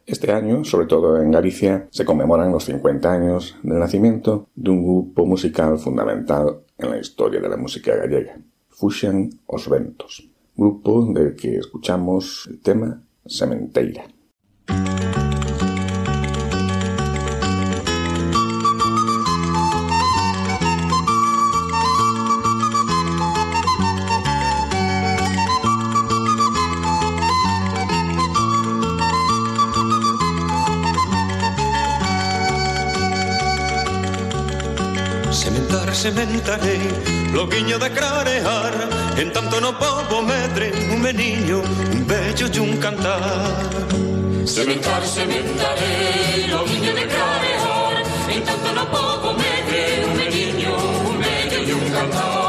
Este 0.04 0.30
año, 0.32 0.64
sobre 0.64 0.86
todo 0.86 1.22
en 1.22 1.30
Galicia, 1.30 1.88
se 1.90 2.04
conmemoran 2.04 2.52
los 2.52 2.66
50 2.66 3.10
años 3.10 3.56
del 3.62 3.78
nacimiento 3.78 4.50
de 4.54 4.70
un 4.70 4.82
grupo 4.84 5.24
musical 5.24 5.78
fundamental 5.78 6.58
en 6.76 6.90
la 6.90 6.98
historia 6.98 7.40
de 7.40 7.48
la 7.48 7.56
música 7.56 7.96
gallega, 7.96 8.36
Fuxan 8.78 9.30
os 9.46 9.70
Ventos, 9.72 10.28
grupo 10.54 11.06
del 11.14 11.34
que 11.34 11.56
escuchamos 11.56 12.46
el 12.50 12.60
tema 12.60 13.00
Sementeira. 13.24 14.04
Sementarei 36.06 36.80
Loguiño 37.32 37.78
de 37.78 37.90
clarear. 37.90 38.74
En 39.16 39.32
tanto 39.32 39.60
no 39.60 39.72
povo 39.78 40.22
medre 40.22 40.72
Un 40.92 41.00
meniño, 41.00 41.62
un 41.92 42.06
bello 42.06 42.46
e 42.52 42.60
un 42.60 42.76
cantar. 42.76 43.66
Sementar, 44.44 45.02
sementarei 45.04 46.46
Loguiño 46.48 46.92
de 46.94 47.06
clarear. 47.12 47.94
En 48.34 48.42
tanto 48.44 48.72
no 48.72 48.84
povo 48.86 49.32
medre 49.34 50.04
Un 50.06 50.16
meniño, 50.16 50.72
un 51.10 51.18
bello 51.18 51.58
e 51.70 51.74
un 51.74 51.90
cantar 51.90 52.45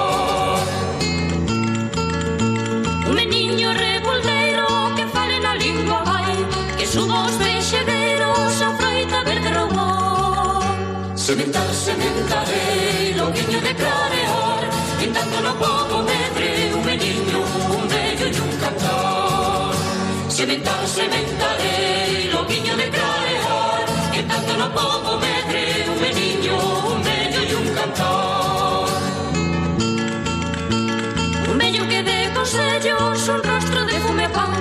Sementar, 11.27 11.67
sementarei, 11.73 13.13
lobiño 13.13 13.59
de 13.59 13.75
clarear, 13.75 14.63
pintando 14.97 15.41
no 15.41 15.53
podo 15.59 16.01
medre 16.03 16.71
un 16.73 16.85
meniño, 16.85 17.39
un 17.77 17.85
bello 17.89 18.27
e 18.27 18.41
un 18.47 18.53
cantar. 18.63 19.73
Sementar, 20.29 20.87
sementarei, 20.87 22.31
lobiño 22.31 22.77
de 22.77 22.89
clarear, 22.95 23.85
pintando 24.13 24.53
no 24.55 24.71
podo 24.71 25.19
medre 25.19 25.63
un 25.91 25.99
meniño, 25.99 26.55
un 26.93 27.03
bello 27.03 27.41
e 27.41 27.55
un 27.59 27.67
cantar. 27.75 28.87
Un 31.51 31.57
bello 31.57 31.83
que 31.89 32.03
dé 32.03 32.31
consellos, 32.33 33.27
un 33.27 33.43
rostro 33.43 33.85
de 33.85 33.99
fume 33.99 34.29
pan, 34.29 34.53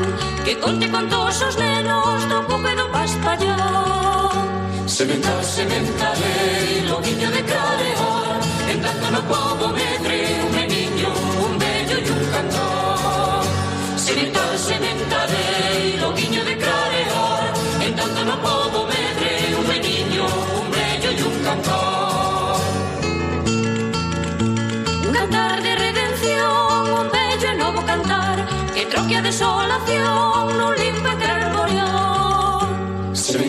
que 0.45 0.59
conte 0.59 0.91
contos 0.91 1.43
os 1.43 1.57
nenos 1.59 2.29
do 2.29 2.43
cupe 2.49 2.75
do 2.75 2.91
pastallar. 2.91 4.26
Sementar, 4.97 5.45
sementarei 5.45 6.89
Loguiño 6.89 7.31
de 7.31 7.43
clarear 7.45 8.41
En 8.71 8.81
tanto 8.81 9.11
no 9.11 9.21
povo 9.29 9.69
medre 9.69 10.41
un 10.43 10.55
meniño, 10.57 11.11
un 11.45 11.59
bello 11.59 11.97
e 11.99 12.11
un 12.17 12.25
cantor. 12.33 13.45
Sementar, 13.99 14.57
sementarei, 14.57 15.99
loguiño 16.01 16.43
de 16.47 16.57
clarear 16.57 17.53
En 17.87 17.95
tanto 17.95 18.25
no 18.25 18.41
povo 18.41 18.87
medre 18.87 19.33
un 19.59 19.67
meniño, 19.69 20.25
un 20.61 20.67
bello 20.71 21.11
e 21.11 21.23
un 21.29 21.37
cantor. 21.45 22.57
Un 25.05 25.13
cantar 25.13 25.63
de 25.63 25.73
redención, 25.77 26.93
un 27.01 27.09
bello 27.13 27.49
e 27.53 27.55
novo 27.55 27.85
cantar. 27.85 28.37
Que 28.73 28.87
troque 28.87 29.21
desolación 29.21 30.57
nun 30.57 30.73
limpo 30.81 31.09
e 31.13 31.17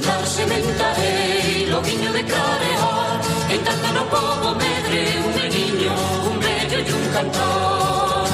plantar 0.07 0.25
sementarei 0.27 1.67
Loguiño 1.69 2.11
de 2.13 2.23
carear 2.23 3.19
En 3.49 3.61
tanto 3.63 3.87
no 3.93 4.05
povo 4.09 4.55
medre 4.55 5.01
Un 5.25 5.33
meniño, 5.35 5.93
un 6.31 6.39
bello 6.39 6.77
e 6.79 6.93
un 6.93 7.05
cantor 7.13 8.27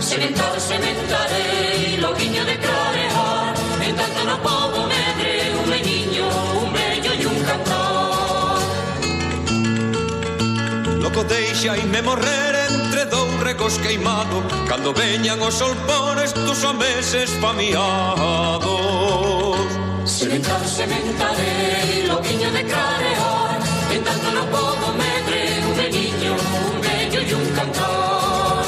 Sementar 0.00 0.60
sementarei 0.60 1.98
Loguiño 2.00 2.44
de 2.44 2.56
carear 2.58 3.54
En 3.82 3.94
tanto 3.96 4.24
no 4.24 4.36
povo 4.38 4.86
medre 4.86 5.32
Un 5.60 5.68
meniño, 5.68 6.26
un 6.62 6.72
bello 6.72 7.12
e 7.12 7.26
un 7.26 7.38
cantor 7.50 8.58
Loco 11.02 11.24
deixa 11.24 11.76
e 11.76 11.84
me 11.84 12.02
morrer 12.02 12.54
entre 12.70 13.04
dous 13.06 13.40
regos 13.40 13.78
queimado 13.78 14.42
Cando 14.68 14.92
veñan 14.92 15.42
os 15.42 15.54
solpones 15.54 16.32
dos 16.34 16.60
pa 16.62 16.74
famiados 17.40 19.25
Sementar, 20.16 20.66
sementarei, 20.66 22.06
loguiño 22.08 22.50
de 22.50 22.64
clarear 22.64 23.60
En 23.94 24.02
tanto 24.02 24.30
no 24.32 24.44
povo 24.46 24.88
medre 24.94 25.40
un 25.68 25.76
meniño, 25.76 26.32
un 26.32 26.80
bello 26.80 27.20
e 27.20 27.34
un 27.34 27.46
cantor. 27.54 28.64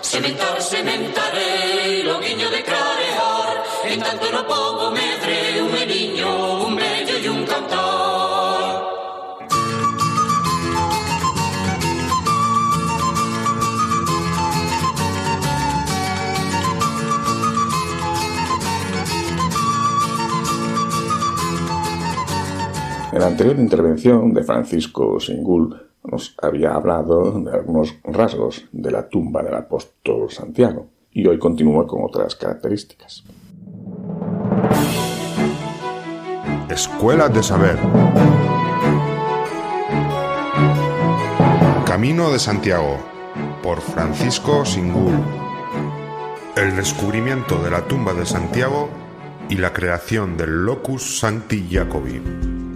Sementar, 0.00 0.60
sementarei, 0.60 2.02
loguiño 2.02 2.50
de 2.50 2.64
clarear 2.64 3.64
En 3.84 4.00
tanto 4.00 4.26
no 4.32 4.42
povo 4.44 4.90
medre 4.90 5.37
En 23.18 23.22
la 23.22 23.30
anterior 23.30 23.58
intervención 23.58 24.32
de 24.32 24.44
Francisco 24.44 25.18
Singul 25.18 25.74
nos 26.04 26.36
había 26.40 26.76
hablado 26.76 27.40
de 27.40 27.50
algunos 27.50 27.96
rasgos 28.04 28.66
de 28.70 28.92
la 28.92 29.08
tumba 29.08 29.42
del 29.42 29.56
apóstol 29.56 30.30
Santiago 30.30 30.86
y 31.10 31.26
hoy 31.26 31.36
continúa 31.36 31.84
con 31.84 32.04
otras 32.04 32.36
características. 32.36 33.24
Escuela 36.70 37.28
de 37.28 37.42
Saber. 37.42 37.76
Camino 41.84 42.30
de 42.30 42.38
Santiago 42.38 42.98
por 43.64 43.80
Francisco 43.80 44.64
Singul. 44.64 45.14
El 46.54 46.76
descubrimiento 46.76 47.60
de 47.64 47.70
la 47.72 47.80
tumba 47.80 48.14
de 48.14 48.24
Santiago 48.24 48.88
y 49.48 49.56
la 49.56 49.72
creación 49.72 50.36
del 50.36 50.64
Locus 50.64 51.18
Sancti 51.18 51.66
Jacobi. 51.68 52.67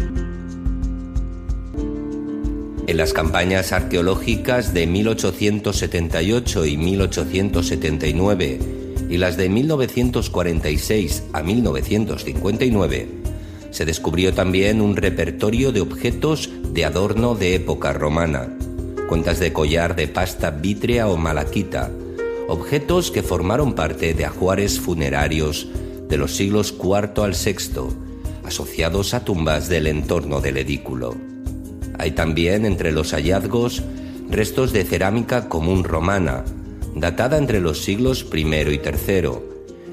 En 2.89 2.97
las 2.97 3.12
campañas 3.12 3.73
arqueológicas 3.73 4.75
de 4.75 4.89
1878 4.89 6.67
y 6.67 6.77
1879 6.77 8.59
y 9.09 9.19
las 9.19 9.37
de 9.37 9.49
1946 9.49 11.23
a 11.33 11.43
1959, 11.45 13.09
se 13.71 13.85
descubrió 13.85 14.35
también 14.35 14.81
un 14.81 14.97
repertorio 14.97 15.71
de 15.71 15.81
objetos 15.81 16.51
de 16.73 16.85
adorno 16.85 17.37
de 17.37 17.55
época 17.55 17.93
romana, 17.93 18.49
cuentas 19.09 19.39
de 19.39 19.53
collar 19.53 19.95
de 19.95 20.09
pasta 20.09 20.51
vítrea 20.51 21.09
o 21.09 21.17
malaquita, 21.17 21.89
objetos 22.49 23.12
que 23.12 23.23
formaron 23.23 23.75
parte 23.75 24.12
de 24.12 24.25
ajuares 24.25 24.81
funerarios 24.81 25.69
de 26.09 26.17
los 26.17 26.35
siglos 26.35 26.75
IV 26.83 27.23
al 27.23 27.35
VI, 27.35 27.95
asociados 28.45 29.15
a 29.15 29.25
tumbas 29.25 29.69
del 29.69 29.87
entorno 29.87 30.41
del 30.41 30.57
edículo. 30.57 31.32
Hay 32.02 32.11
también 32.11 32.66
entre 32.66 32.90
los 32.90 33.12
hallazgos 33.12 33.80
restos 34.28 34.73
de 34.73 34.82
cerámica 34.85 35.49
común 35.49 35.85
romana, 35.85 36.42
datada 36.97 37.38
entre 37.38 37.61
los 37.61 37.85
siglos 37.85 38.26
I 38.35 38.40
y 38.40 38.80
III, 38.85 39.30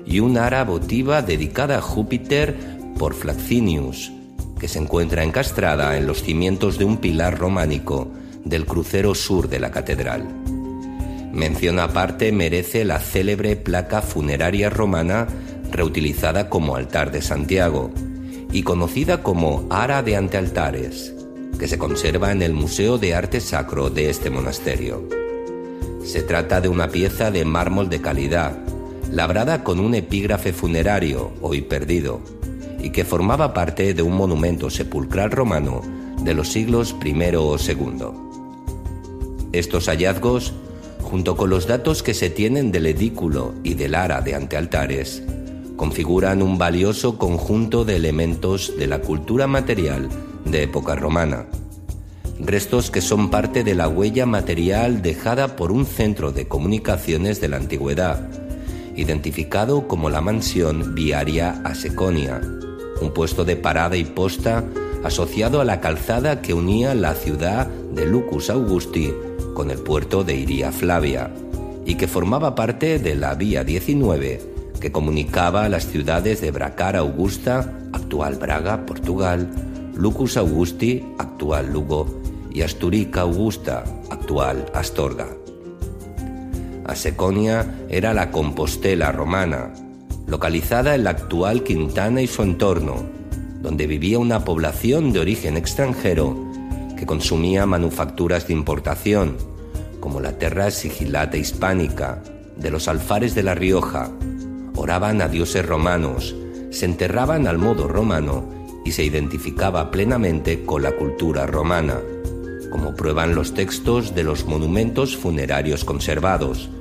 y 0.08 0.20
una 0.20 0.48
ara 0.48 0.64
votiva 0.64 1.22
dedicada 1.22 1.78
a 1.78 1.82
Júpiter 1.82 2.56
por 2.98 3.14
Flaccinius, 3.14 4.12
que 4.60 4.68
se 4.68 4.80
encuentra 4.80 5.24
encastrada 5.24 5.98
en 5.98 6.08
los 6.08 6.24
cimientos 6.24 6.80
de 6.80 6.86
un 6.86 6.98
pilar 6.98 7.38
románico 7.38 8.08
del 8.44 8.66
crucero 8.66 9.14
sur 9.14 9.48
de 9.48 9.60
la 9.60 9.70
catedral. 9.70 10.28
Mención 11.32 11.78
aparte 11.78 12.32
merece 12.32 12.86
la 12.86 12.98
célebre 12.98 13.56
placa 13.56 14.02
funeraria 14.02 14.72
romana 14.72 15.28
reutilizada 15.72 16.50
como 16.50 16.76
altar 16.76 17.12
de 17.12 17.22
Santiago 17.22 17.92
y 18.52 18.64
conocida 18.64 19.22
como 19.22 19.68
Ara 19.70 20.02
de 20.02 20.16
Antealtares, 20.16 21.14
que 21.58 21.68
se 21.68 21.78
conserva 21.78 22.32
en 22.32 22.42
el 22.42 22.54
Museo 22.54 22.98
de 22.98 23.16
Arte 23.16 23.42
Sacro 23.42 23.90
de 23.90 24.10
este 24.10 24.30
monasterio. 24.30 25.04
Se 26.04 26.22
trata 26.22 26.62
de 26.62 26.70
una 26.70 26.90
pieza 26.90 27.32
de 27.32 27.46
mármol 27.46 27.90
de 27.90 28.02
calidad, 28.02 28.58
labrada 29.12 29.64
con 29.64 29.80
un 29.80 29.96
epígrafe 29.96 30.54
funerario, 30.54 31.32
hoy 31.42 31.62
perdido, 31.62 32.22
y 32.82 32.92
que 32.92 33.04
formaba 33.04 33.54
parte 33.54 33.94
de 33.94 34.02
un 34.02 34.16
monumento 34.16 34.70
sepulcral 34.70 35.32
romano 35.32 35.82
de 36.22 36.34
los 36.34 36.50
siglos 36.50 36.96
I 37.04 37.36
o 37.36 37.58
II. 37.58 38.06
Estos 39.52 39.88
hallazgos, 39.88 40.54
junto 41.02 41.36
con 41.36 41.50
los 41.50 41.68
datos 41.68 42.04
que 42.04 42.14
se 42.14 42.30
tienen 42.30 42.72
del 42.72 42.86
edículo 42.86 43.54
y 43.64 43.74
del 43.74 43.96
ara 43.96 44.22
de 44.22 44.36
antealtares, 44.36 45.24
configuran 45.76 46.42
un 46.42 46.58
valioso 46.58 47.18
conjunto 47.18 47.86
de 47.86 47.96
elementos 47.96 48.74
de 48.78 48.88
la 48.88 49.00
cultura 49.00 49.48
material 49.48 50.10
de 50.52 50.64
época 50.64 50.96
romana. 50.96 51.46
Restos 52.40 52.90
que 52.90 53.02
son 53.02 53.30
parte 53.30 53.64
de 53.64 53.76
la 53.76 53.88
huella 53.88 54.26
material 54.26 55.02
dejada 55.02 55.56
por 55.56 55.72
un 55.72 55.86
centro 55.86 56.32
de 56.32 56.48
comunicaciones 56.48 57.42
de 57.42 57.50
la 57.50 57.58
antigüedad, 57.58 58.30
identificado 58.96 59.88
como 59.88 60.10
la 60.10 60.22
mansión 60.22 60.96
viaria 60.96 61.62
Aseconia, 61.64 62.42
un 63.02 63.14
puesto 63.14 63.46
de 63.46 63.56
parada 63.56 63.98
y 63.98 64.06
posta 64.06 64.64
asociado 65.04 65.62
a 65.62 65.66
la 65.66 65.82
calzada 65.82 66.42
que 66.42 66.54
unía 66.54 66.96
la 66.96 67.14
ciudad 67.14 67.68
de 67.68 68.06
Lucus 68.06 68.50
Augusti 68.50 69.14
con 69.54 69.72
el 69.72 69.80
puerto 69.80 70.24
de 70.24 70.36
Iria 70.36 70.72
Flavia 70.72 71.32
y 71.86 71.96
que 71.96 72.08
formaba 72.08 72.56
parte 72.56 73.00
de 73.00 73.16
la 73.16 73.36
Vía 73.36 73.64
19 73.64 74.50
que 74.80 74.92
comunicaba 74.92 75.68
las 75.70 75.88
ciudades 75.88 76.42
de 76.42 76.52
Bracar 76.52 76.96
Augusta, 76.96 77.74
actual 77.92 78.36
Braga, 78.36 78.86
Portugal, 78.86 79.50
Lucus 80.00 80.38
Augusti, 80.38 81.04
actual 81.18 81.74
Lugo, 81.74 82.08
y 82.54 82.62
Asturica 82.62 83.22
Augusta, 83.22 83.84
actual 84.10 84.66
Astorga. 84.74 85.28
Aseconia 86.86 87.82
era 87.90 88.14
la 88.14 88.32
Compostela 88.32 89.12
romana, 89.12 89.74
localizada 90.26 90.96
en 90.96 91.04
la 91.04 91.10
actual 91.10 91.64
Quintana 91.64 92.22
y 92.22 92.28
su 92.28 92.44
entorno, 92.44 93.04
donde 93.62 93.88
vivía 93.88 94.20
una 94.20 94.46
población 94.46 95.12
de 95.12 95.20
origen 95.20 95.58
extranjero 95.58 96.50
que 96.96 97.06
consumía 97.06 97.66
manufacturas 97.66 98.48
de 98.48 98.54
importación, 98.54 99.36
como 100.00 100.22
la 100.22 100.38
terra 100.38 100.72
sigilata 100.72 101.36
hispánica, 101.36 102.24
de 102.56 102.72
los 102.72 102.88
alfares 102.88 103.36
de 103.36 103.44
La 103.44 103.54
Rioja, 103.54 104.12
oraban 104.78 105.22
a 105.22 105.28
dioses 105.28 105.66
romanos, 105.66 106.34
se 106.70 106.86
enterraban 106.86 107.48
al 107.48 107.58
modo 107.58 107.90
romano 107.90 108.59
y 108.90 108.92
se 108.92 109.04
identificaba 109.04 109.92
plenamente 109.92 110.66
con 110.66 110.82
la 110.82 110.94
cultura 110.94 111.46
romana, 111.46 112.00
como 112.72 112.96
prueban 112.96 113.36
los 113.36 113.54
textos 113.54 114.16
de 114.16 114.24
los 114.24 114.46
monumentos 114.46 115.16
funerarios 115.16 115.86
conservados, 115.86 116.72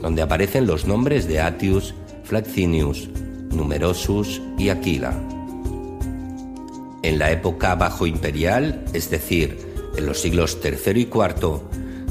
donde 0.00 0.22
aparecen 0.22 0.68
los 0.68 0.86
nombres 0.86 1.26
de 1.26 1.40
Atius, 1.40 1.94
Flaccinius, 2.22 3.08
Numerosus 3.50 4.40
y 4.56 4.68
Aquila. 4.68 5.20
En 7.02 7.18
la 7.18 7.32
época 7.32 7.74
bajo 7.74 8.06
imperial, 8.06 8.84
es 8.92 9.10
decir, 9.10 9.58
en 9.96 10.06
los 10.06 10.20
siglos 10.20 10.58
III 10.62 11.00
y 11.00 11.08
IV, 11.12 11.60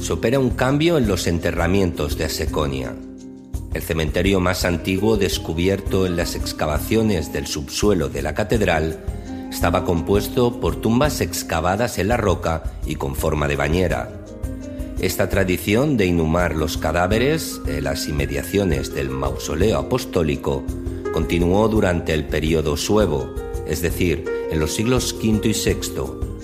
se 0.02 0.12
opera 0.12 0.40
un 0.40 0.50
cambio 0.50 0.98
en 0.98 1.08
los 1.08 1.26
enterramientos 1.26 2.18
de 2.18 2.26
Aseconia. 2.26 2.94
El 3.74 3.82
cementerio 3.82 4.42
más 4.42 4.66
antiguo 4.66 5.16
descubierto 5.16 6.06
en 6.06 6.18
las 6.18 6.36
excavaciones 6.36 7.32
del 7.32 7.48
subsuelo 7.48 8.10
de 8.10 8.22
la 8.22 8.34
catedral 8.34 9.00
estaba 9.52 9.86
compuesto 9.86 10.60
por 10.60 10.76
tumbas 10.76 11.22
excavadas 11.22 11.98
en 11.98 12.10
la 12.10 12.18
roca 12.18 12.64
y 12.86 12.96
con 12.96 13.16
forma 13.16 13.48
de 13.48 13.56
bañera. 13.56 14.10
Esta 15.00 15.30
tradición 15.30 15.96
de 15.96 16.08
inhumar 16.08 16.56
los 16.56 16.78
cadáveres 16.78 17.62
en 17.68 17.84
las 17.84 18.08
inmediaciones 18.08 18.94
del 18.94 19.10
mausoleo 19.10 19.78
apostólico 19.78 20.64
continuó 21.14 21.68
durante 21.68 22.14
el 22.14 22.26
período 22.26 22.78
suevo, 22.78 23.34
es 23.68 23.82
decir, 23.82 24.26
en 24.52 24.60
los 24.60 24.74
siglos 24.74 25.14
V 25.14 25.50
y 25.50 25.54
VI, 25.54 25.76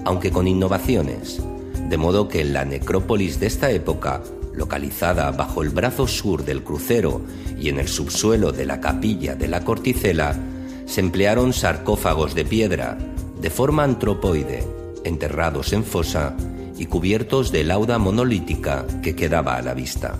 aunque 0.06 0.32
con 0.32 0.48
innovaciones, 0.48 1.42
de 1.90 1.98
modo 1.98 2.28
que 2.28 2.42
en 2.42 2.54
la 2.54 2.66
necrópolis 2.66 3.40
de 3.40 3.48
esta 3.48 3.72
época, 3.72 4.22
localizada 4.54 5.32
bajo 5.32 5.64
el 5.64 5.70
brazo 5.70 6.08
sur 6.08 6.46
del 6.46 6.64
crucero 6.64 7.22
y 7.60 7.70
en 7.70 7.80
el 7.80 7.88
subsuelo 7.88 8.52
de 8.52 8.66
la 8.66 8.80
capilla 8.80 9.36
de 9.36 9.48
la 9.48 9.64
corticela, 9.64 10.38
se 10.86 11.02
emplearon 11.02 11.54
sarcófagos 11.54 12.36
de 12.36 12.46
piedra, 12.46 12.98
de 13.40 13.50
forma 13.50 13.84
antropoide, 13.84 14.64
enterrados 15.04 15.74
en 15.74 15.84
fosa 15.84 16.36
y 16.78 16.86
cubiertos 16.86 17.52
de 17.52 17.64
lauda 17.64 17.98
monolítica 17.98 18.86
que 19.02 19.16
quedaba 19.16 19.56
a 19.56 19.62
la 19.62 19.74
vista. 19.74 20.18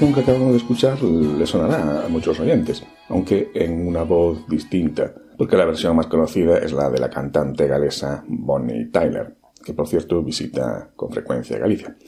Canción 0.00 0.14
que 0.14 0.30
acabamos 0.30 0.52
de 0.52 0.56
escuchar 0.56 1.02
le 1.02 1.46
sonará 1.46 2.06
a 2.06 2.08
muchos 2.08 2.40
oyentes, 2.40 2.82
aunque 3.10 3.50
en 3.54 3.86
una 3.86 4.02
voz 4.02 4.48
distinta, 4.48 5.14
porque 5.36 5.58
la 5.58 5.66
versión 5.66 5.94
más 5.94 6.06
conocida 6.06 6.56
es 6.56 6.72
la 6.72 6.88
de 6.88 6.98
la 6.98 7.10
cantante 7.10 7.66
galesa 7.66 8.24
Bonnie 8.26 8.86
Tyler, 8.86 9.36
que 9.62 9.74
por 9.74 9.86
cierto 9.86 10.22
visita 10.22 10.90
con 10.96 11.12
frecuencia 11.12 11.58
Galicia. 11.58 11.98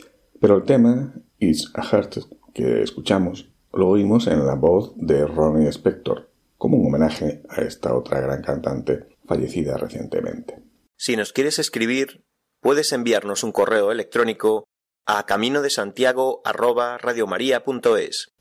Pero 0.40 0.56
el 0.56 0.62
tema 0.62 1.12
It's 1.38 1.70
a 1.74 1.82
Heart 1.82 2.16
que 2.54 2.82
escuchamos 2.82 3.52
lo 3.74 3.90
oímos 3.90 4.26
en 4.26 4.46
la 4.46 4.54
voz 4.54 4.94
de 4.96 5.26
Ronnie 5.26 5.68
Spector, 5.68 6.30
como 6.56 6.78
un 6.78 6.86
homenaje 6.86 7.42
a 7.50 7.60
esta 7.60 7.94
otra 7.94 8.22
gran 8.22 8.40
cantante 8.40 9.06
fallecida 9.26 9.76
recientemente. 9.76 10.62
Si 10.96 11.14
nos 11.14 11.34
quieres 11.34 11.58
escribir, 11.58 12.24
puedes 12.62 12.90
enviarnos 12.92 13.44
un 13.44 13.52
correo 13.52 13.92
electrónico 13.92 14.64
a 15.06 15.26
camino 15.26 15.62
de 15.62 15.70
Santiago 15.70 16.42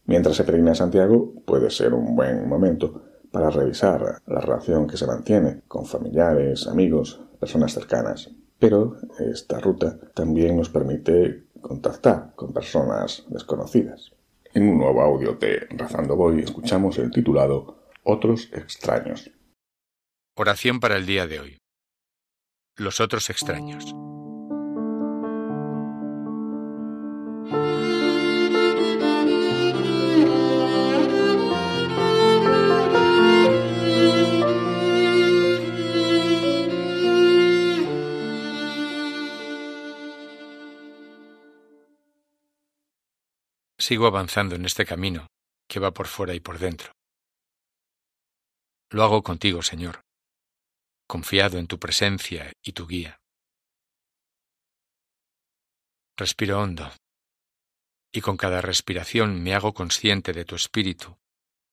Mientras 0.06 0.36
se 0.36 0.44
peregrina 0.44 0.72
a 0.72 0.76
Santiago, 0.76 1.34
puede 1.46 1.70
ser 1.70 1.94
un 1.94 2.16
buen 2.16 2.48
momento 2.48 3.04
para 3.32 3.50
revisar 3.50 4.22
la 4.26 4.42
relación 4.42 4.88
que 4.88 4.98
se 4.98 5.08
mantiene 5.08 5.62
con 5.68 5.86
familiares, 5.86 6.68
amigos, 6.68 7.22
personas 7.40 7.74
cercanas. 7.74 8.30
Pero 8.60 8.98
esta 9.20 9.60
ruta 9.60 10.00
también 10.14 10.58
nos 10.58 10.70
permite 10.70 11.48
contactar 11.62 12.34
con 12.36 12.54
personas 12.54 13.26
desconocidas. 13.30 14.12
En 14.54 14.68
un 14.68 14.78
nuevo 14.78 15.02
audio 15.02 15.34
de 15.34 15.68
Razando 15.72 16.16
Voy 16.16 16.42
escuchamos 16.42 16.98
el 16.98 17.10
titulado 17.10 17.88
Otros 18.04 18.50
extraños. 18.52 19.32
Oración 20.36 20.80
para 20.80 20.98
el 20.98 21.06
día 21.06 21.26
de 21.26 21.40
hoy. 21.40 21.58
Los 22.76 23.00
otros 23.00 23.30
extraños. 23.30 23.96
Sigo 43.92 44.06
avanzando 44.06 44.56
en 44.56 44.64
este 44.64 44.86
camino 44.86 45.28
que 45.68 45.80
va 45.80 45.92
por 45.92 46.08
fuera 46.08 46.34
y 46.34 46.40
por 46.40 46.60
dentro. 46.60 46.92
Lo 48.92 49.04
hago 49.04 49.24
contigo, 49.24 49.62
Señor, 49.64 50.02
confiado 51.08 51.58
en 51.58 51.68
tu 51.68 51.80
presencia 51.80 52.54
y 52.64 52.74
tu 52.74 52.88
guía. 52.88 53.18
Respiro 56.16 56.62
hondo, 56.62 56.92
y 58.12 58.22
con 58.22 58.38
cada 58.38 58.62
respiración 58.62 59.42
me 59.42 59.54
hago 59.56 59.74
consciente 59.74 60.34
de 60.34 60.46
tu 60.46 60.56
espíritu 60.56 61.18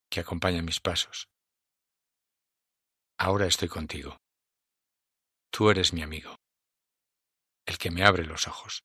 que 0.09 0.21
acompaña 0.21 0.63
mis 0.63 0.81
pasos. 0.81 1.29
Ahora 3.19 3.47
estoy 3.47 3.69
contigo. 3.69 4.17
Tú 5.51 5.71
eres 5.71 5.93
mi 5.93 6.03
amigo, 6.03 6.37
el 7.67 7.79
que 7.79 7.91
me 7.91 8.05
abre 8.05 8.25
los 8.25 8.47
ojos. 8.47 8.85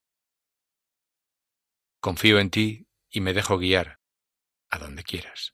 Confío 1.99 2.39
en 2.39 2.49
ti 2.49 2.87
y 3.09 3.21
me 3.21 3.33
dejo 3.33 3.57
guiar 3.57 3.99
a 4.69 4.79
donde 4.79 5.03
quieras. 5.03 5.53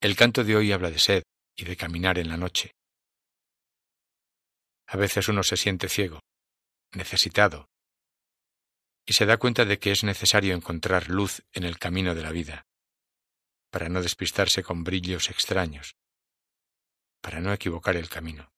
El 0.00 0.16
canto 0.16 0.44
de 0.44 0.56
hoy 0.56 0.72
habla 0.72 0.90
de 0.90 0.98
sed 0.98 1.22
y 1.56 1.64
de 1.64 1.76
caminar 1.76 2.18
en 2.18 2.28
la 2.28 2.36
noche. 2.36 2.72
A 4.86 4.96
veces 4.96 5.28
uno 5.28 5.42
se 5.42 5.56
siente 5.56 5.88
ciego, 5.88 6.20
necesitado, 6.92 7.68
y 9.08 9.14
se 9.14 9.24
da 9.24 9.38
cuenta 9.38 9.64
de 9.64 9.78
que 9.78 9.90
es 9.90 10.04
necesario 10.04 10.54
encontrar 10.54 11.08
luz 11.08 11.42
en 11.54 11.64
el 11.64 11.78
camino 11.78 12.14
de 12.14 12.20
la 12.20 12.30
vida, 12.30 12.66
para 13.70 13.88
no 13.88 14.02
despistarse 14.02 14.62
con 14.62 14.84
brillos 14.84 15.30
extraños, 15.30 15.96
para 17.22 17.40
no 17.40 17.54
equivocar 17.54 17.96
el 17.96 18.10
camino. 18.10 18.52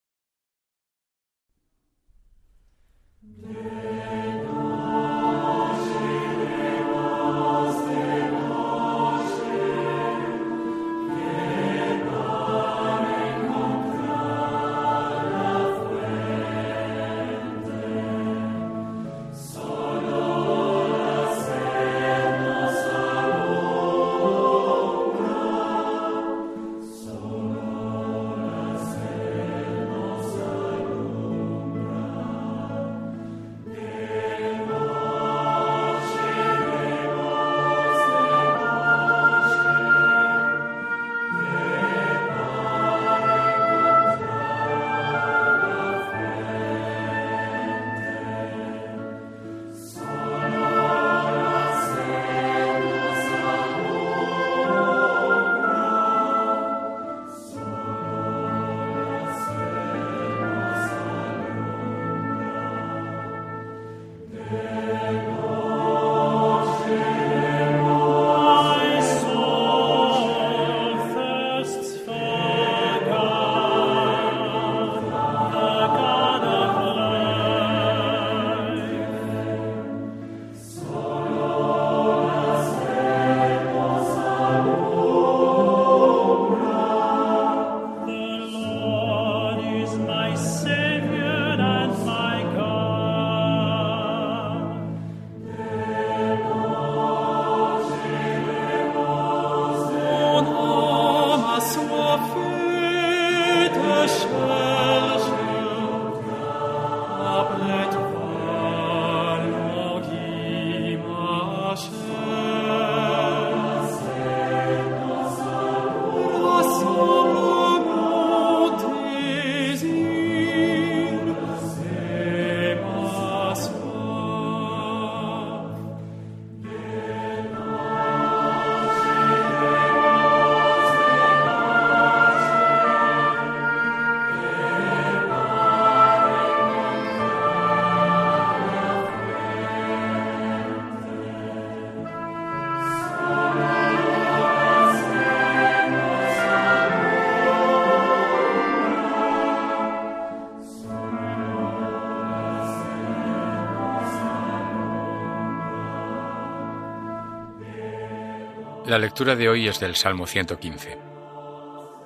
La 158.91 158.99
lectura 158.99 159.37
de 159.37 159.49
hoy 159.49 159.69
es 159.69 159.79
del 159.79 159.95
Salmo 159.95 160.27
115. 160.27 160.99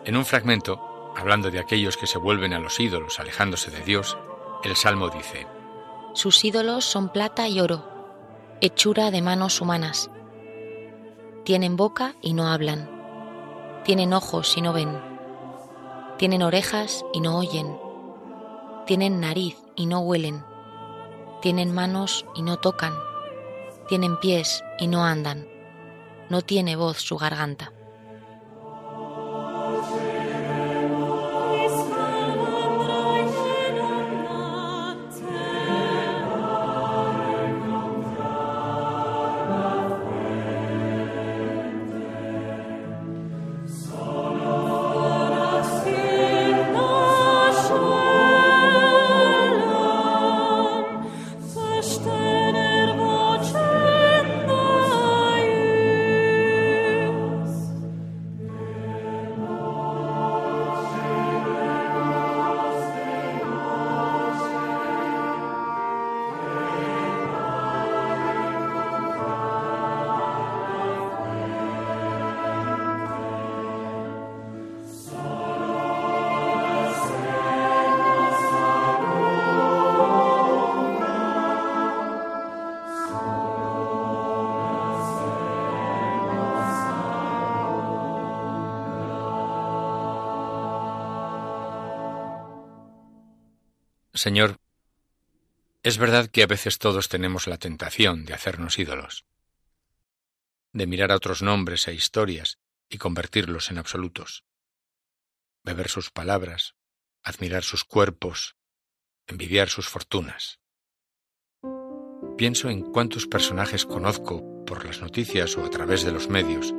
En 0.04 0.16
un 0.18 0.26
fragmento, 0.26 1.14
hablando 1.16 1.50
de 1.50 1.58
aquellos 1.58 1.96
que 1.96 2.06
se 2.06 2.18
vuelven 2.18 2.52
a 2.52 2.58
los 2.58 2.78
ídolos 2.78 3.18
alejándose 3.18 3.70
de 3.70 3.80
Dios, 3.80 4.18
el 4.64 4.76
Salmo 4.76 5.08
dice, 5.08 5.46
Sus 6.12 6.44
ídolos 6.44 6.84
son 6.84 7.08
plata 7.08 7.48
y 7.48 7.58
oro, 7.58 7.88
hechura 8.60 9.10
de 9.10 9.22
manos 9.22 9.62
humanas. 9.62 10.10
Tienen 11.44 11.76
boca 11.76 12.16
y 12.20 12.34
no 12.34 12.48
hablan. 12.48 12.90
Tienen 13.84 14.12
ojos 14.12 14.54
y 14.58 14.60
no 14.60 14.74
ven. 14.74 15.00
Tienen 16.18 16.42
orejas 16.42 17.02
y 17.14 17.22
no 17.22 17.38
oyen. 17.38 17.78
Tienen 18.84 19.20
nariz 19.20 19.56
y 19.74 19.86
no 19.86 20.00
huelen. 20.00 20.44
Tienen 21.40 21.72
manos 21.72 22.26
y 22.34 22.42
no 22.42 22.58
tocan. 22.58 22.92
Tienen 23.88 24.20
pies 24.20 24.62
y 24.78 24.86
no 24.86 25.02
andan. 25.02 25.53
No 26.30 26.42
tiene 26.42 26.76
voz 26.76 26.98
su 26.98 27.16
garganta. 27.18 27.73
Señor, 94.24 94.56
es 95.82 95.98
verdad 95.98 96.30
que 96.30 96.42
a 96.42 96.46
veces 96.46 96.78
todos 96.78 97.10
tenemos 97.10 97.46
la 97.46 97.58
tentación 97.58 98.24
de 98.24 98.32
hacernos 98.32 98.78
ídolos, 98.78 99.26
de 100.72 100.86
mirar 100.86 101.12
a 101.12 101.16
otros 101.16 101.42
nombres 101.42 101.86
e 101.88 101.92
historias 101.92 102.58
y 102.88 102.96
convertirlos 102.96 103.70
en 103.70 103.76
absolutos, 103.76 104.46
beber 105.62 105.90
sus 105.90 106.10
palabras, 106.10 106.74
admirar 107.22 107.64
sus 107.64 107.84
cuerpos, 107.84 108.56
envidiar 109.26 109.68
sus 109.68 109.90
fortunas. 109.90 110.58
Pienso 112.38 112.70
en 112.70 112.80
cuántos 112.80 113.26
personajes 113.26 113.84
conozco 113.84 114.64
por 114.64 114.86
las 114.86 115.02
noticias 115.02 115.54
o 115.58 115.66
a 115.66 115.68
través 115.68 116.02
de 116.02 116.12
los 116.12 116.30
medios, 116.30 116.72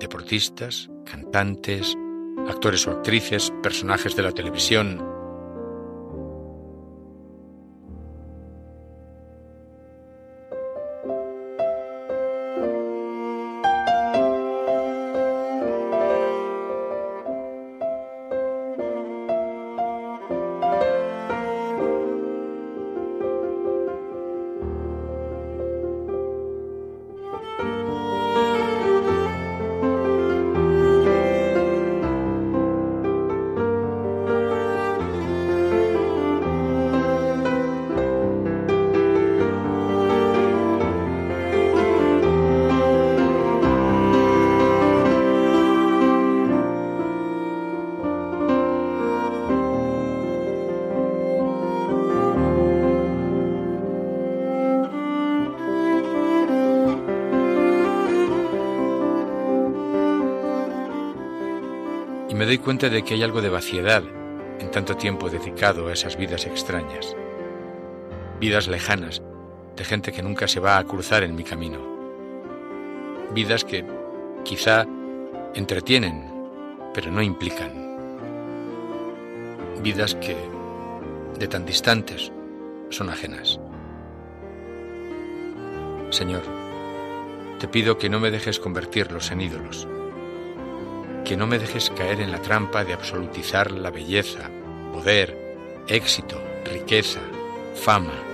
deportistas, 0.00 0.90
cantantes, 1.04 1.94
actores 2.48 2.88
o 2.88 2.90
actrices, 2.90 3.52
personajes 3.62 4.16
de 4.16 4.22
la 4.24 4.32
televisión, 4.32 5.19
doy 62.50 62.58
cuenta 62.58 62.88
de 62.88 63.04
que 63.04 63.14
hay 63.14 63.22
algo 63.22 63.40
de 63.42 63.48
vaciedad 63.48 64.02
en 64.58 64.72
tanto 64.72 64.96
tiempo 64.96 65.30
dedicado 65.30 65.86
a 65.86 65.92
esas 65.92 66.16
vidas 66.16 66.46
extrañas, 66.46 67.14
vidas 68.40 68.66
lejanas, 68.66 69.22
de 69.76 69.84
gente 69.84 70.10
que 70.10 70.24
nunca 70.24 70.48
se 70.48 70.58
va 70.58 70.76
a 70.76 70.82
cruzar 70.82 71.22
en 71.22 71.36
mi 71.36 71.44
camino, 71.44 71.78
vidas 73.32 73.64
que 73.64 73.84
quizá 74.42 74.84
entretienen, 75.54 76.28
pero 76.92 77.12
no 77.12 77.22
implican, 77.22 77.70
vidas 79.80 80.16
que, 80.16 80.36
de 81.38 81.46
tan 81.46 81.64
distantes, 81.64 82.32
son 82.88 83.10
ajenas. 83.10 83.60
Señor, 86.10 86.42
te 87.60 87.68
pido 87.68 87.96
que 87.96 88.10
no 88.10 88.18
me 88.18 88.32
dejes 88.32 88.58
convertirlos 88.58 89.30
en 89.30 89.40
ídolos 89.40 89.86
que 91.30 91.36
no 91.36 91.46
me 91.46 91.60
dejes 91.60 91.90
caer 91.90 92.20
en 92.20 92.32
la 92.32 92.42
trampa 92.42 92.82
de 92.82 92.92
absolutizar 92.92 93.70
la 93.70 93.92
belleza, 93.92 94.50
poder, 94.92 95.36
éxito, 95.86 96.42
riqueza, 96.64 97.20
fama, 97.76 98.29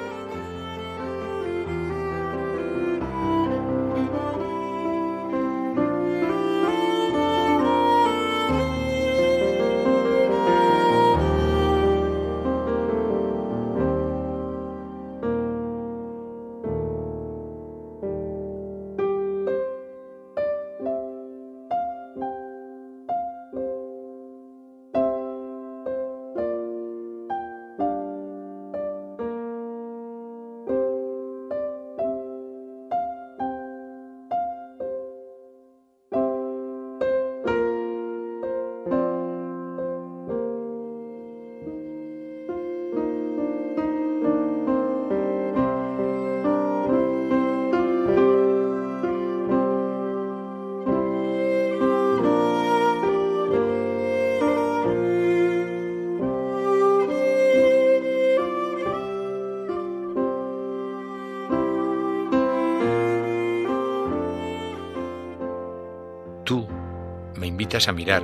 a 67.77 67.93
mirar 67.93 68.23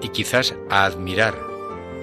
y 0.00 0.08
quizás 0.08 0.54
a 0.70 0.84
admirar 0.84 1.34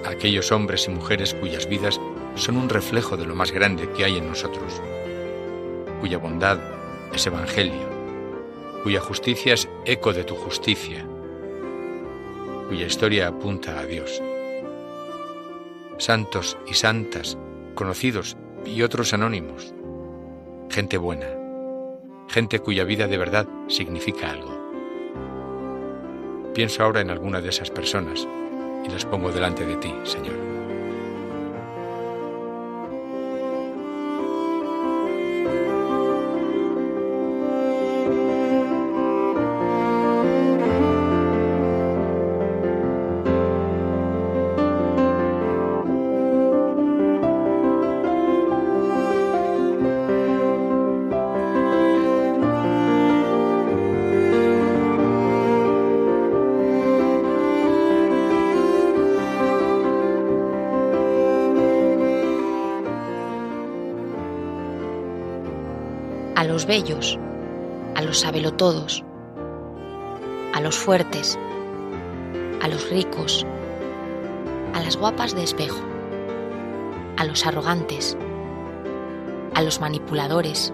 a 0.04 0.10
aquellos 0.10 0.52
hombres 0.52 0.86
y 0.86 0.90
mujeres 0.90 1.34
cuyas 1.34 1.68
vidas 1.68 2.00
son 2.36 2.56
un 2.56 2.68
reflejo 2.68 3.16
de 3.16 3.26
lo 3.26 3.34
más 3.34 3.50
grande 3.50 3.90
que 3.90 4.04
hay 4.04 4.18
en 4.18 4.28
nosotros, 4.28 4.80
cuya 6.00 6.18
bondad 6.18 6.58
es 7.12 7.26
evangelio, 7.26 7.88
cuya 8.82 9.00
justicia 9.00 9.54
es 9.54 9.68
eco 9.84 10.12
de 10.12 10.24
tu 10.24 10.36
justicia, 10.36 11.04
cuya 12.68 12.86
historia 12.86 13.28
apunta 13.28 13.78
a 13.78 13.84
Dios. 13.84 14.22
Santos 15.98 16.56
y 16.68 16.74
santas, 16.74 17.36
conocidos 17.74 18.36
y 18.64 18.82
otros 18.82 19.12
anónimos, 19.14 19.74
gente 20.70 20.98
buena, 20.98 21.28
gente 22.28 22.58
cuya 22.60 22.84
vida 22.84 23.06
de 23.08 23.18
verdad 23.18 23.48
significa 23.68 24.30
algo. 24.30 24.55
Pienso 26.56 26.82
ahora 26.82 27.02
en 27.02 27.10
alguna 27.10 27.42
de 27.42 27.50
esas 27.50 27.70
personas 27.70 28.26
y 28.82 28.88
las 28.88 29.04
pongo 29.04 29.30
delante 29.30 29.66
de 29.66 29.76
ti, 29.76 29.92
Señor. 30.04 30.45
Los 66.56 66.64
bellos, 66.64 67.18
a 67.96 68.00
los 68.00 68.20
sabelotodos, 68.20 69.04
a 70.54 70.60
los 70.62 70.74
fuertes, 70.74 71.38
a 72.62 72.68
los 72.68 72.88
ricos, 72.88 73.44
a 74.72 74.80
las 74.80 74.96
guapas 74.96 75.36
de 75.36 75.42
espejo, 75.42 75.84
a 77.18 77.26
los 77.26 77.44
arrogantes, 77.44 78.16
a 79.52 79.60
los 79.60 79.82
manipuladores, 79.82 80.72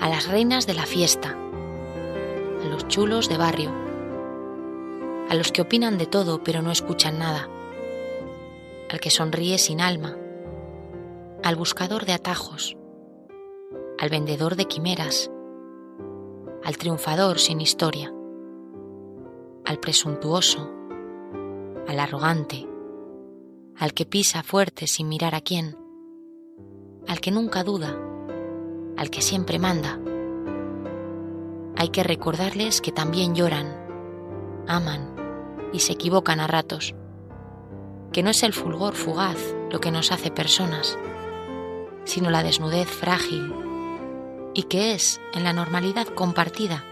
a 0.00 0.08
las 0.08 0.28
reinas 0.28 0.68
de 0.68 0.74
la 0.74 0.86
fiesta, 0.86 1.36
a 2.64 2.68
los 2.68 2.86
chulos 2.86 3.28
de 3.28 3.36
barrio, 3.36 3.72
a 5.28 5.34
los 5.34 5.50
que 5.50 5.62
opinan 5.62 5.98
de 5.98 6.06
todo 6.06 6.44
pero 6.44 6.62
no 6.62 6.70
escuchan 6.70 7.18
nada, 7.18 7.48
al 8.88 9.00
que 9.00 9.10
sonríe 9.10 9.58
sin 9.58 9.80
alma, 9.80 10.16
al 11.42 11.56
buscador 11.56 12.06
de 12.06 12.12
atajos, 12.12 12.77
al 13.98 14.10
vendedor 14.10 14.54
de 14.54 14.66
quimeras, 14.66 15.28
al 16.62 16.78
triunfador 16.78 17.40
sin 17.40 17.60
historia, 17.60 18.12
al 19.64 19.80
presuntuoso, 19.80 20.70
al 21.88 21.98
arrogante, 21.98 22.68
al 23.76 23.92
que 23.94 24.06
pisa 24.06 24.44
fuerte 24.44 24.86
sin 24.86 25.08
mirar 25.08 25.34
a 25.34 25.40
quién, 25.40 25.76
al 27.08 27.20
que 27.20 27.32
nunca 27.32 27.64
duda, 27.64 27.98
al 28.96 29.10
que 29.10 29.20
siempre 29.20 29.58
manda. 29.58 29.98
Hay 31.76 31.88
que 31.88 32.04
recordarles 32.04 32.80
que 32.80 32.92
también 32.92 33.34
lloran, 33.34 34.64
aman 34.68 35.16
y 35.72 35.80
se 35.80 35.94
equivocan 35.94 36.38
a 36.38 36.46
ratos, 36.46 36.94
que 38.12 38.22
no 38.22 38.30
es 38.30 38.44
el 38.44 38.52
fulgor 38.52 38.94
fugaz 38.94 39.56
lo 39.70 39.80
que 39.80 39.90
nos 39.90 40.12
hace 40.12 40.30
personas, 40.30 40.96
sino 42.04 42.30
la 42.30 42.44
desnudez 42.44 42.88
frágil 42.88 43.67
y 44.58 44.64
que 44.64 44.92
es 44.92 45.20
en 45.34 45.44
la 45.44 45.52
normalidad 45.52 46.08
compartida 46.08 46.84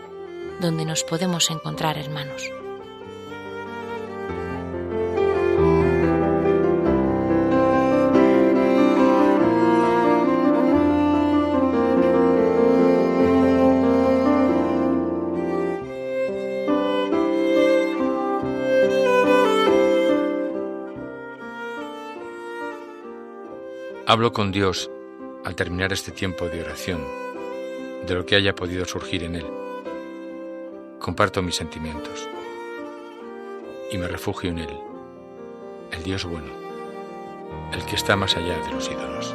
donde 0.61 0.85
nos 0.85 1.03
podemos 1.03 1.51
encontrar 1.51 1.99
hermanos. 1.99 2.49
Hablo 24.07 24.33
con 24.33 24.53
Dios 24.53 24.89
al 25.45 25.57
terminar 25.57 25.93
este 25.93 26.13
tiempo 26.13 26.49
de 26.49 26.61
oración 26.63 27.26
de 28.07 28.15
lo 28.15 28.25
que 28.25 28.37
haya 28.37 28.55
podido 28.55 28.85
surgir 28.85 29.25
en 29.25 29.37
él. 29.37 29.47
Comparto 31.01 31.43
mis 31.43 31.57
sentimientos 31.57 32.29
y 33.91 33.99
me 33.99 34.09
refugio 34.09 34.51
en 34.51 34.59
él, 34.59 34.79
el 35.93 36.03
Dios 36.03 36.25
bueno, 36.25 36.53
el 37.73 37.85
que 37.85 37.97
está 37.97 38.17
más 38.17 38.37
allá 38.37 38.59
de 38.59 38.73
los 38.73 38.91
ídolos. 38.91 39.35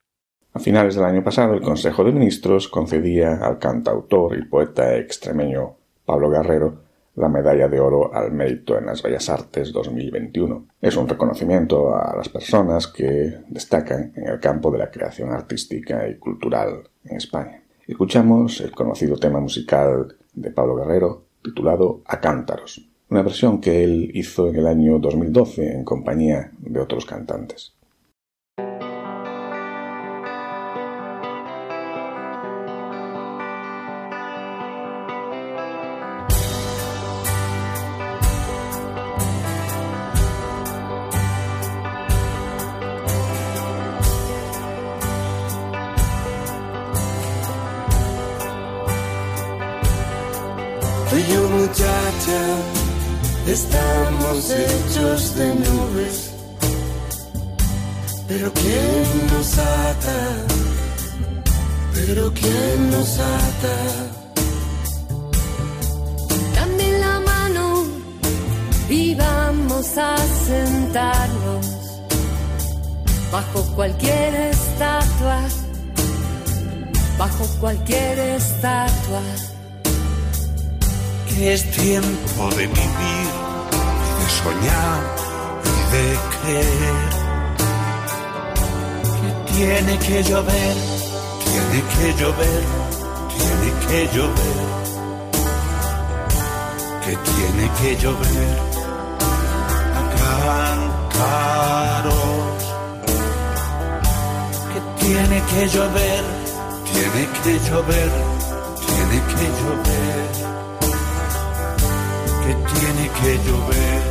A 0.53 0.59
finales 0.59 0.95
del 0.95 1.05
año 1.05 1.23
pasado, 1.23 1.53
el 1.53 1.61
Consejo 1.61 2.03
de 2.03 2.11
Ministros 2.11 2.67
concedía 2.67 3.35
al 3.35 3.57
cantautor 3.57 4.37
y 4.37 4.45
poeta 4.45 4.97
extremeño 4.97 5.75
Pablo 6.05 6.29
Guerrero 6.29 6.91
la 7.15 7.29
Medalla 7.29 7.67
de 7.67 7.79
Oro 7.79 8.13
al 8.13 8.31
Mérito 8.31 8.77
en 8.77 8.85
las 8.85 9.01
Bellas 9.01 9.29
Artes 9.29 9.71
2021. 9.71 10.67
Es 10.81 10.95
un 10.95 11.07
reconocimiento 11.07 11.95
a 11.95 12.15
las 12.15 12.29
personas 12.29 12.87
que 12.87 13.39
destacan 13.47 14.13
en 14.15 14.27
el 14.27 14.39
campo 14.39 14.71
de 14.71 14.79
la 14.79 14.89
creación 14.89 15.31
artística 15.31 16.07
y 16.07 16.15
cultural 16.15 16.89
en 17.05 17.17
España. 17.17 17.61
Escuchamos 17.87 18.61
el 18.61 18.71
conocido 18.71 19.17
tema 19.17 19.39
musical 19.39 20.15
de 20.33 20.51
Pablo 20.51 20.75
Guerrero 20.75 21.25
titulado 21.43 22.01
A 22.05 22.19
Cántaros, 22.19 22.87
una 23.09 23.21
versión 23.23 23.59
que 23.59 23.83
él 23.83 24.11
hizo 24.13 24.47
en 24.47 24.55
el 24.55 24.67
año 24.67 24.99
2012 24.99 25.73
en 25.73 25.83
compañía 25.83 26.51
de 26.59 26.79
otros 26.79 27.05
cantantes. 27.05 27.73
Estamos 53.47 54.51
hechos 54.51 55.35
de 55.35 55.47
nubes. 55.55 56.31
Pero 58.27 58.51
¿quién 58.53 59.27
nos 59.33 59.57
ata? 59.57 60.19
Pero 61.93 62.33
¿quién 62.33 62.91
nos 62.91 63.19
ata? 63.19 63.77
Dame 66.55 66.99
la 66.99 67.19
mano 67.19 67.85
y 68.89 69.15
vamos 69.15 69.97
a 69.97 70.15
sentarnos 70.47 71.67
bajo 73.31 73.63
cualquier 73.75 74.35
estatua, 74.35 75.39
bajo 77.17 77.45
cualquier 77.59 78.19
estatua 78.19 79.50
es 81.47 81.69
tiempo 81.71 82.49
de 82.55 82.67
vivir, 82.67 83.29
de 84.17 84.27
soñar 84.41 85.01
y 85.65 85.77
de 85.93 86.05
creer. 86.41 86.97
Que 89.17 89.53
tiene 89.53 89.93
que 89.99 90.23
llover, 90.23 90.75
tiene 91.45 91.79
que 91.93 92.07
llover, 92.21 92.63
tiene 93.37 93.69
que 93.87 93.99
llover. 94.15 94.81
que 97.05 97.17
tiene 97.17 97.65
que 97.81 97.97
llover 97.97 98.57
a 99.97 100.03
que 104.71 104.81
tiene 105.03 105.37
que 105.51 105.61
llover, 105.67 106.23
tiene 106.93 107.23
que 107.43 107.53
llover, 107.67 108.11
tiene 108.85 109.17
que 109.31 109.45
llover, 109.59 110.40
que 112.43 112.53
tiene 112.73 113.09
que 113.19 113.31
llover. 113.45 114.01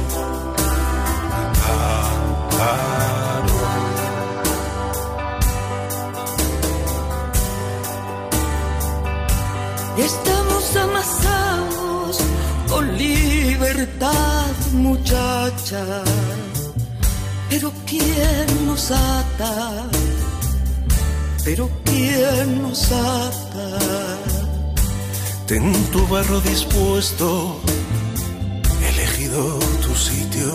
Estamos 9.99 10.77
amasados 10.77 12.19
con 12.69 12.97
libertad, 12.97 14.55
muchacha. 14.73 15.85
Pero 17.51 17.73
¿quién 17.87 18.67
nos 18.67 18.91
ata? 18.91 19.89
Pero 21.45 21.69
¿quién 21.85 22.63
nos 22.63 22.91
ata? 22.93 23.79
Ten 25.47 25.73
tu 25.91 26.07
barro 26.07 26.41
dispuesto, 26.41 27.61
tu 29.31 29.95
sitio, 29.95 30.53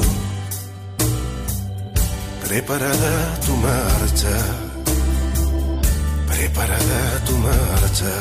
preparada 2.45 3.39
tu 3.45 3.55
marcha, 3.55 4.37
preparada 6.27 7.23
tu 7.25 7.37
marcha. 7.37 8.15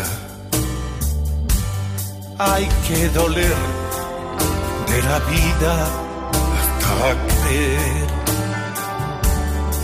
Hay 2.39 2.69
que 2.87 3.09
doler 3.09 3.57
de 4.91 5.03
la 5.03 5.19
vida 5.33 5.75
hasta 6.57 7.17
creer 7.43 8.07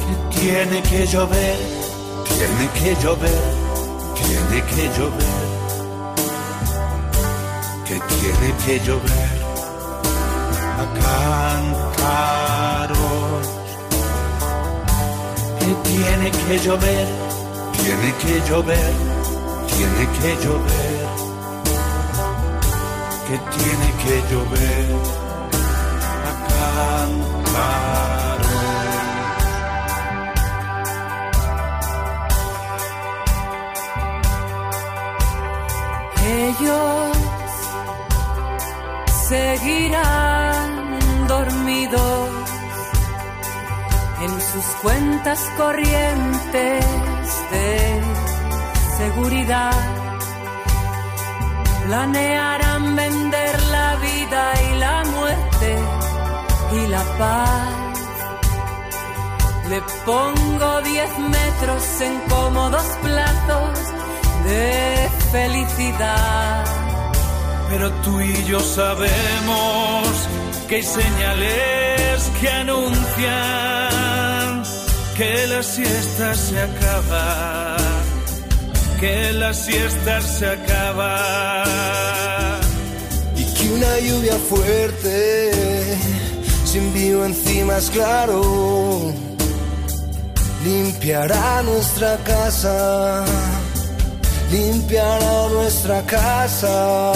que 0.01 0.39
tiene 0.39 0.83
que 0.83 1.07
llover, 1.07 1.59
tiene 2.29 2.67
que 2.79 3.03
llover, 3.03 3.43
tiene 4.15 4.63
que 4.71 4.85
llover 4.97 5.41
que 7.87 7.99
tiene 7.99 8.55
que 8.65 8.87
llover 8.87 9.30
a 11.05 11.61
cantaros. 11.97 13.47
Que 15.59 15.71
tiene 15.89 16.31
que 16.31 16.59
llover, 16.59 17.09
tiene 17.83 18.11
que 18.23 18.35
llover, 18.49 18.93
tiene 19.75 20.05
que 20.19 20.31
llover. 20.45 21.01
Que 23.27 23.37
tiene 23.57 23.89
que 24.03 24.15
llover 24.31 24.89
a 26.29 26.33
cantaros. 26.49 27.41
Ellos 36.23 37.17
seguirán 39.29 40.70
sus 44.53 44.65
cuentas 44.83 45.39
corrientes 45.57 46.85
de 47.53 48.01
seguridad. 48.99 49.73
Planearán 51.87 52.97
vender 52.97 53.63
la 53.65 53.97
vida 53.97 54.53
y 54.71 54.79
la 54.79 55.05
muerte 55.05 55.79
y 56.73 56.87
la 56.89 57.03
paz. 57.19 57.69
Le 59.69 59.81
pongo 60.05 60.81
diez 60.83 61.19
metros 61.19 62.01
en 62.01 62.21
cómodos 62.29 62.87
plazos 63.03 63.79
de 64.45 65.11
felicidad. 65.31 66.65
Pero 67.69 67.93
tú 68.03 68.21
y 68.21 68.45
yo 68.47 68.59
sabemos 68.59 70.29
que 70.69 70.77
hay 70.77 70.83
señales 70.83 72.31
que 72.41 72.49
anuncian 72.49 73.80
que 75.21 75.47
la 75.49 75.63
siesta 75.63 76.35
se 76.35 76.59
acaba, 76.59 77.77
que 78.99 79.35
la 79.35 79.53
siesta 79.53 80.23
se 80.23 80.47
acaba. 80.47 81.25
Y 83.37 83.45
que 83.53 83.69
una 83.69 83.99
lluvia 83.99 84.39
fuerte, 84.49 85.99
sin 86.65 86.95
vivo 86.95 87.27
encima 87.27 87.77
es 87.77 87.91
claro, 87.91 89.13
limpiará 90.65 91.63
nuestra 91.65 92.17
casa, 92.25 93.23
limpiará 94.51 95.49
nuestra 95.51 96.01
casa. 96.07 97.13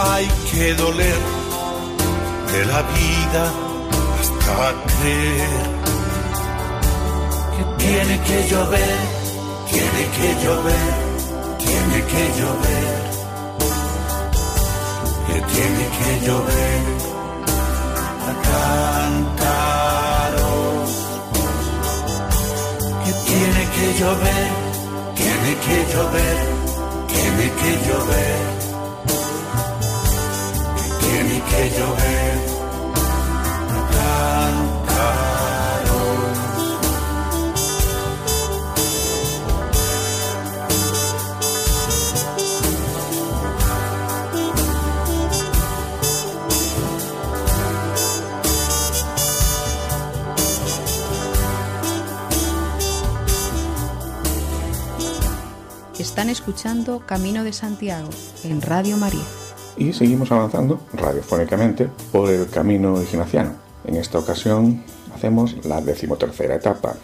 Hay 0.00 0.26
que 0.50 0.74
doler 0.74 1.20
de 2.52 2.66
la 2.66 2.82
vida 2.98 3.52
hasta 4.18 4.74
creer 4.98 5.77
tiene 7.88 8.16
que 8.20 8.38
llover, 8.50 8.98
tiene 9.70 10.02
que 10.16 10.28
llover, 10.44 10.94
tiene 11.64 11.98
que 12.12 12.24
llover, 12.38 12.88
que 15.26 15.36
tiene 15.54 15.84
que 15.98 16.10
llover. 16.26 16.80
A 18.28 18.32
cantaros, 18.48 19.70
que 23.04 23.12
tiene 23.30 23.62
que 23.76 23.86
llover, 24.00 24.46
tiene 25.20 25.52
que 25.64 25.78
llover, 25.92 26.38
tiene 27.14 27.46
que 27.60 27.70
llover. 27.86 28.38
Tiene 31.00 31.36
que 31.50 31.62
llover. 31.76 32.34
A 33.74 33.80
cantaros. 33.94 35.27
Están 56.18 56.30
escuchando 56.30 57.06
Camino 57.06 57.44
de 57.44 57.52
Santiago 57.52 58.10
en 58.42 58.60
Radio 58.60 58.96
María. 58.96 59.22
Y 59.76 59.92
seguimos 59.92 60.32
avanzando 60.32 60.84
radiofónicamente 60.92 61.88
por 62.10 62.28
el 62.28 62.48
camino 62.48 63.00
ignaciano. 63.00 63.54
En 63.84 63.94
esta 63.94 64.18
ocasión 64.18 64.82
hacemos 65.14 65.64
la 65.64 65.80
decimotercera 65.80 66.56
etapa, 66.56 66.96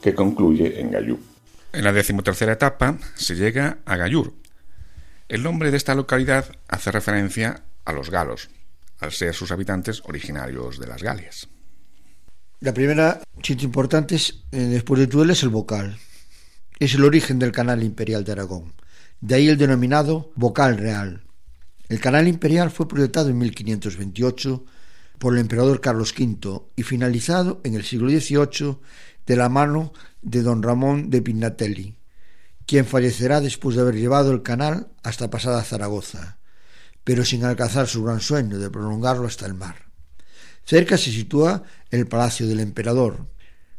que 0.00 0.14
concluye 0.14 0.80
en 0.80 0.92
Gallú. 0.92 1.18
En 1.72 1.82
la 1.82 1.92
decimotercera 1.92 2.52
etapa 2.52 2.98
se 3.16 3.34
llega 3.34 3.78
a 3.84 3.96
Gallur. 3.96 4.32
El 5.28 5.42
nombre 5.42 5.72
de 5.72 5.76
esta 5.76 5.96
localidad 5.96 6.44
hace 6.68 6.92
referencia 6.92 7.64
a 7.84 7.92
los 7.92 8.10
galos, 8.10 8.48
al 9.00 9.10
ser 9.10 9.34
sus 9.34 9.50
habitantes 9.50 10.04
originarios 10.04 10.78
de 10.78 10.86
las 10.86 11.02
Galias. 11.02 11.48
La 12.60 12.72
primera 12.72 13.22
sitio 13.42 13.66
importante 13.66 14.14
es, 14.14 14.44
eh, 14.52 14.58
después 14.58 15.00
de 15.00 15.08
Tudela 15.08 15.32
es 15.32 15.42
el 15.42 15.48
Bocal. 15.48 15.98
Es 16.82 16.94
el 16.96 17.04
origen 17.04 17.38
del 17.38 17.52
canal 17.52 17.84
imperial 17.84 18.24
de 18.24 18.32
Aragón. 18.32 18.72
De 19.20 19.36
ahí 19.36 19.48
el 19.48 19.56
denominado 19.56 20.32
Bocal 20.34 20.78
Real. 20.78 21.22
El 21.88 22.00
canal 22.00 22.26
imperial 22.26 22.72
fue 22.72 22.88
proyectado 22.88 23.28
en 23.28 23.38
1528 23.38 24.64
por 25.20 25.34
el 25.34 25.38
emperador 25.38 25.80
Carlos 25.80 26.12
V 26.18 26.60
y 26.74 26.82
finalizado 26.82 27.60
en 27.62 27.76
el 27.76 27.84
siglo 27.84 28.10
XVIII 28.10 28.78
de 29.26 29.36
la 29.36 29.48
mano 29.48 29.92
de 30.22 30.42
don 30.42 30.60
Ramón 30.60 31.08
de 31.08 31.22
Pignatelli, 31.22 31.94
quien 32.66 32.84
fallecerá 32.84 33.40
después 33.40 33.76
de 33.76 33.82
haber 33.82 33.94
llevado 33.94 34.32
el 34.32 34.42
canal 34.42 34.88
hasta 35.04 35.30
pasada 35.30 35.62
Zaragoza, 35.62 36.38
pero 37.04 37.24
sin 37.24 37.44
alcanzar 37.44 37.86
su 37.86 38.02
gran 38.02 38.20
sueño 38.20 38.58
de 38.58 38.70
prolongarlo 38.70 39.28
hasta 39.28 39.46
el 39.46 39.54
mar. 39.54 39.86
Cerca 40.64 40.98
se 40.98 41.12
sitúa 41.12 41.62
el 41.92 42.08
Palacio 42.08 42.48
del 42.48 42.58
Emperador, 42.58 43.28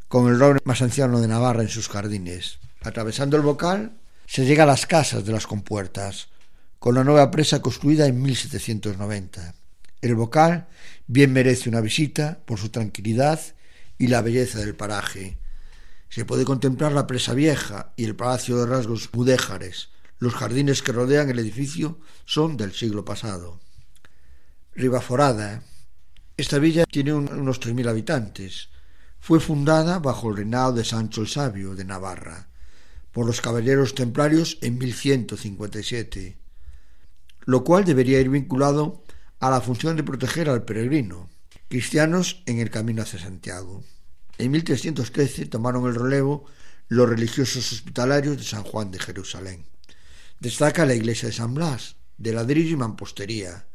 con 0.07 0.29
el 0.29 0.39
roble 0.39 0.61
más 0.63 0.81
anciano 0.81 1.19
de 1.19 1.27
Navarra 1.27 1.63
en 1.63 1.69
sus 1.69 1.89
jardines. 1.89 2.59
Atravesando 2.83 3.37
el 3.37 3.43
bocal 3.43 3.97
se 4.27 4.45
llega 4.45 4.63
a 4.63 4.67
las 4.67 4.85
casas 4.85 5.23
de 5.23 5.31
las 5.31 5.47
compuertas, 5.47 6.27
con 6.79 6.95
la 6.95 7.05
nueva 7.05 7.31
presa 7.31 7.61
construida 7.61 8.07
en 8.07 8.21
1790. 8.21 9.55
El 10.01 10.15
bocal 10.15 10.67
bien 11.07 11.31
merece 11.31 11.69
una 11.69 11.79
visita 11.79 12.39
por 12.45 12.59
su 12.59 12.69
tranquilidad 12.69 13.39
y 13.97 14.07
la 14.07 14.21
belleza 14.21 14.59
del 14.59 14.75
paraje. 14.75 15.37
Se 16.09 16.25
puede 16.25 16.43
contemplar 16.43 16.91
la 16.91 17.07
presa 17.07 17.33
vieja 17.33 17.93
y 17.95 18.03
el 18.03 18.17
palacio 18.17 18.57
de 18.57 18.65
rasgos 18.65 19.09
mudéjares. 19.13 19.89
Los 20.19 20.33
jardines 20.33 20.81
que 20.81 20.91
rodean 20.91 21.29
el 21.29 21.39
edificio 21.39 21.99
son 22.25 22.57
del 22.57 22.73
siglo 22.73 23.05
pasado. 23.05 23.61
Ribaforada. 24.75 25.63
Esta 26.35 26.59
villa 26.59 26.83
tiene 26.85 27.13
unos 27.13 27.61
3.000 27.61 27.87
habitantes. 27.87 28.69
Fue 29.19 29.39
fundada 29.39 29.99
bajo 29.99 30.29
el 30.29 30.37
reinado 30.37 30.73
de 30.73 30.83
Sancho 30.83 31.21
el 31.21 31.29
Sabio 31.29 31.75
de 31.75 31.85
Navarra 31.85 32.49
por 33.13 33.25
los 33.25 33.39
caballeros 33.39 33.95
templarios 33.95 34.57
en 34.61 34.77
1157, 34.77 36.37
lo 37.45 37.63
cual 37.63 37.85
debería 37.85 38.19
ir 38.19 38.29
vinculado 38.29 39.03
a 39.39 39.49
la 39.49 39.61
función 39.61 39.95
de 39.95 40.03
proteger 40.03 40.49
al 40.49 40.65
peregrino, 40.65 41.29
cristianos 41.69 42.43
en 42.47 42.59
el 42.59 42.71
camino 42.71 43.03
hacia 43.03 43.19
Santiago. 43.19 43.83
En 44.39 44.51
1313 44.51 45.45
tomaron 45.45 45.87
el 45.87 45.95
relevo 45.95 46.45
los 46.87 47.07
religiosos 47.07 47.71
hospitalarios 47.71 48.37
de 48.37 48.43
San 48.43 48.63
Juan 48.63 48.91
de 48.91 48.99
Jerusalén. 48.99 49.65
Destaca 50.39 50.85
la 50.85 50.95
iglesia 50.95 51.29
de 51.29 51.35
San 51.35 51.53
Blas, 51.53 51.97
de 52.17 52.33
ladrillo 52.33 52.71
y 52.71 52.77
mampostería, 52.77 53.67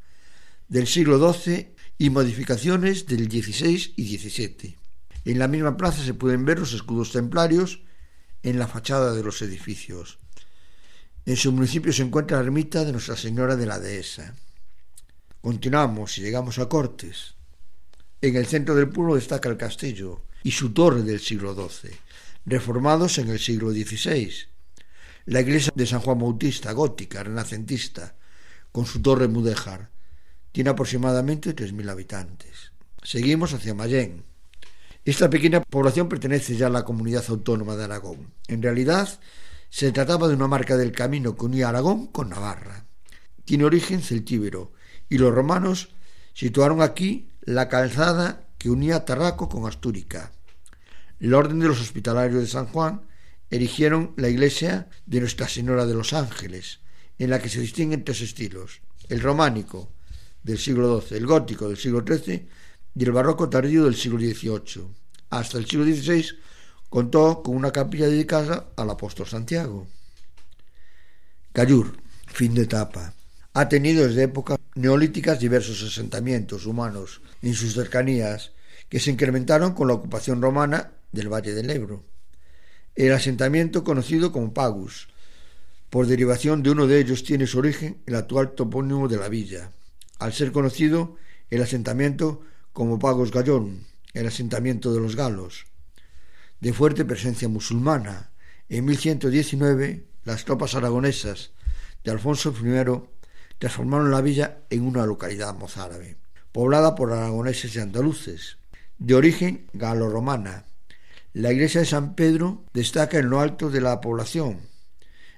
del 0.67 0.87
siglo 0.87 1.33
XII 1.33 1.75
y 1.97 2.11
modificaciones 2.11 3.07
del 3.07 3.31
XVI 3.31 3.95
y 3.97 4.19
XVII. 4.19 4.77
En 5.25 5.39
la 5.39 5.49
misma 5.49 5.77
plaza 5.77 6.05
se 6.05 6.15
pueden 6.15 6.45
ver 6.45 6.59
los 6.59 6.73
escudos 6.73 7.13
templarios 7.13 7.83
en 8.43 8.59
la 8.59 8.67
fachada 8.67 9.13
de 9.13 9.23
los 9.23 9.43
edificios. 9.43 10.19
En 11.27 11.37
su 11.37 11.53
municipio 11.53 11.93
se 11.93 12.03
encuentra 12.03 12.39
la 12.39 12.45
ermita 12.45 12.85
de 12.85 12.93
Nuestra 12.93 13.17
Señora 13.17 13.57
de 13.57 13.67
la 13.67 13.79
Dehesa. 13.79 14.35
Continuamos 15.41 16.19
y 16.19 16.23
llegamos 16.23 16.59
a 16.59 16.69
Cortes. 16.69 17.35
En 18.21 18.37
el 18.37 18.47
centro 18.47 18.75
del 18.75 18.89
pueblo 18.89 19.15
destaca 19.15 19.49
el 19.49 19.57
castillo 19.57 20.23
y 20.43 20.53
su 20.53 20.73
torre 20.73 21.03
del 21.03 21.21
siglo 21.21 21.55
XII, 21.55 21.91
reformados 22.47 23.19
en 23.19 23.29
el 23.29 23.39
siglo 23.39 23.71
XVI. 23.71 24.33
La 25.27 25.41
iglesia 25.41 25.73
de 25.75 25.87
San 25.87 26.01
Juan 26.01 26.19
Bautista, 26.19 26.73
gótica, 26.73 27.23
renacentista, 27.23 28.17
con 28.73 28.87
su 28.87 29.03
torre 29.03 29.29
mudéjar, 29.29 29.91
tiene 30.53 30.71
aproximadamente 30.71 31.55
3.000 31.55 31.91
habitantes. 31.91 32.73
Seguimos 33.03 33.53
hacia 33.53 33.75
Mayén. 33.75 34.25
Esta 35.09 35.31
pequeña 35.31 35.63
población 35.63 36.07
pertenece 36.07 36.55
ya 36.55 36.67
a 36.67 36.69
la 36.69 36.85
comunidad 36.85 37.25
autónoma 37.29 37.77
de 37.77 37.85
Aragón. 37.85 38.35
En 38.47 38.61
realidad, 38.61 39.09
se 39.71 39.91
trataba 39.91 40.29
de 40.29 40.35
una 40.35 40.49
marca 40.49 40.77
del 40.77 40.93
camino 40.93 41.35
que 41.35 41.47
unía 41.47 41.71
Aragón 41.71 42.09
con 42.09 42.29
Navarra. 42.29 42.85
Tiene 43.47 43.65
origen 43.65 44.03
celtíbero 44.03 44.75
y 45.09 45.17
los 45.17 45.35
romanos 45.35 45.95
situaron 46.35 46.83
aquí 46.83 47.31
la 47.41 47.71
calzada 47.71 48.51
que 48.59 48.69
unía 48.69 49.07
Tarraco 49.07 49.49
con 49.49 49.67
Astúrica. 49.67 50.31
La 51.21 51.39
Orden 51.39 51.61
de 51.61 51.69
los 51.69 51.81
Hospitalarios 51.81 52.43
de 52.43 52.47
San 52.47 52.67
Juan 52.67 53.01
erigieron 53.49 54.13
la 54.19 54.29
iglesia 54.29 54.91
de 55.07 55.21
Nuestra 55.21 55.49
Señora 55.49 55.87
de 55.87 55.95
los 55.95 56.13
Ángeles, 56.13 56.81
en 57.19 57.31
la 57.31 57.41
que 57.41 57.49
se 57.49 57.63
distinguen 57.63 58.05
tres 58.05 58.21
estilos, 58.21 58.83
el 59.09 59.23
románico 59.23 59.91
del 60.43 60.59
siglo 60.59 61.01
XII, 61.01 61.17
el 61.17 61.27
gótico 61.27 61.67
del 61.67 61.79
siglo 61.79 62.05
XIII 62.07 62.47
y 62.95 63.05
el 63.05 63.13
barroco 63.13 63.49
tardío 63.49 63.85
del 63.85 63.97
siglo 63.97 64.19
XVIII. 64.19 64.87
Hasta 65.31 65.59
el 65.59 65.67
siglo 65.67 65.85
XVI 65.85 66.27
contó 66.89 67.43
con 67.43 67.57
una 67.57 67.71
capilla 67.71 68.07
dedicada 68.07 68.69
al 68.77 68.91
apóstol 68.91 69.27
Santiago. 69.27 69.87
Cayur, 71.53 71.97
fin 72.27 72.55
de 72.55 72.63
etapa. 72.63 73.15
Ha 73.55 73.69
tenido 73.69 74.07
desde 74.07 74.25
épocas 74.25 74.59
neolíticas 74.75 75.41
diversos 75.41 75.83
asentamientos 75.83 76.67
humanos 76.67 77.21
en 77.43 77.55
sus 77.55 77.75
cercanías 77.75 78.53
que 78.89 79.01
se 79.01 79.11
incrementaron 79.11 79.75
con 79.75 79.89
la 79.89 79.95
ocupación 79.95 80.41
romana 80.41 80.93
del 81.13 81.33
Valle 81.33 81.55
del 81.55 81.71
Ebro. 81.71 82.05
El 82.95 83.13
asentamiento 83.13 83.85
conocido 83.85 84.33
como 84.33 84.55
Pagus, 84.55 85.09
por 85.91 86.07
derivación 86.07 86.63
de 86.63 86.71
uno 86.71 86.87
de 86.87 87.01
ellos 87.01 87.25
tiene 87.25 87.47
su 87.47 87.59
origen 87.59 87.99
el 88.07 88.15
actual 88.15 88.53
topónimo 88.53 89.09
de 89.09 89.17
la 89.17 89.29
villa, 89.29 89.73
al 90.19 90.33
ser 90.33 90.53
conocido 90.53 91.17
el 91.51 91.63
asentamiento 91.63 92.43
como 92.79 93.01
Pagos 93.01 93.33
Gallón, 93.33 93.89
el 94.15 94.29
asentamiento 94.29 94.95
de 94.95 95.01
los 95.01 95.17
galos. 95.17 95.67
De 96.61 96.73
fuerte 96.73 97.05
presencia 97.05 97.49
musulmana, 97.49 98.31
en 98.69 98.85
1119 98.85 100.07
las 100.23 100.45
tropas 100.45 100.77
aragonesas 100.77 101.51
de 102.05 102.13
Alfonso 102.13 102.55
I 102.57 103.03
transformaron 103.59 104.13
la 104.13 104.21
villa 104.21 104.59
en 104.71 104.83
una 104.83 105.07
localidad 105.07 105.57
mozárabe, 105.57 106.19
poblada 106.53 106.95
por 106.95 107.13
aragoneses 107.13 107.75
y 107.75 107.81
andaluces, 107.81 108.59
de 108.99 109.17
origen 109.17 109.67
galo-romana. 109.73 110.65
La 111.33 111.51
iglesia 111.51 111.81
de 111.81 111.87
San 111.89 112.15
Pedro 112.15 112.63
destaca 112.75 113.19
en 113.19 113.29
lo 113.29 113.41
alto 113.41 113.71
de 113.71 113.81
la 113.81 114.01
población. 114.01 114.61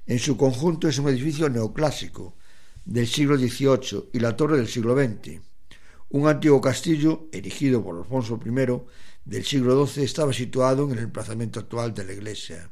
En 0.05 0.19
su 0.19 0.37
conjunto 0.37 0.89
es 0.89 0.99
un 0.99 1.09
edificio 1.09 1.49
neoclásico 1.49 2.37
del 2.85 3.07
siglo 3.07 3.39
XVIII 3.39 4.11
y 4.13 4.21
la 4.21 4.37
torre 4.37 4.59
del 4.59 4.69
siglo 4.69 4.95
XX. 4.95 5.50
Un 6.13 6.27
antiguo 6.27 6.61
castillo, 6.61 7.29
erigido 7.31 7.85
por 7.85 7.97
Alfonso 7.97 8.41
I 8.45 8.51
del 9.25 9.45
siglo 9.45 9.87
XII, 9.87 10.03
estaba 10.03 10.33
situado 10.33 10.85
en 10.85 10.99
el 10.99 11.05
emplazamiento 11.05 11.61
actual 11.61 11.95
de 11.95 12.05
la 12.05 12.13
iglesia. 12.13 12.69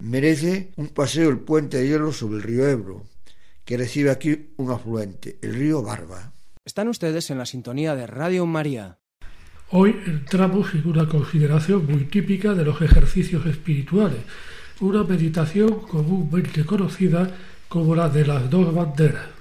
Merece 0.00 0.72
un 0.76 0.88
paseo 0.88 1.30
el 1.30 1.38
puente 1.38 1.78
de 1.78 1.88
hierro 1.88 2.12
sobre 2.12 2.36
el 2.36 2.42
río 2.42 2.68
Ebro, 2.68 3.04
que 3.64 3.78
recibe 3.78 4.10
aquí 4.10 4.50
un 4.58 4.70
afluente, 4.70 5.38
el 5.40 5.54
río 5.54 5.82
Barba. 5.82 6.34
Están 6.62 6.88
ustedes 6.88 7.30
en 7.30 7.38
la 7.38 7.46
sintonía 7.46 7.94
de 7.94 8.06
Radio 8.06 8.44
María. 8.44 8.98
Hoy 9.70 9.96
el 10.06 10.26
tramo 10.26 10.62
figura 10.62 11.06
consideración 11.06 11.86
muy 11.86 12.04
típica 12.04 12.52
de 12.52 12.66
los 12.66 12.82
ejercicios 12.82 13.46
espirituales, 13.46 14.20
una 14.80 15.04
meditación 15.04 15.80
comúnmente 15.80 16.66
conocida 16.66 17.34
como 17.66 17.94
la 17.94 18.10
de 18.10 18.26
las 18.26 18.50
dos 18.50 18.74
banderas. 18.74 19.37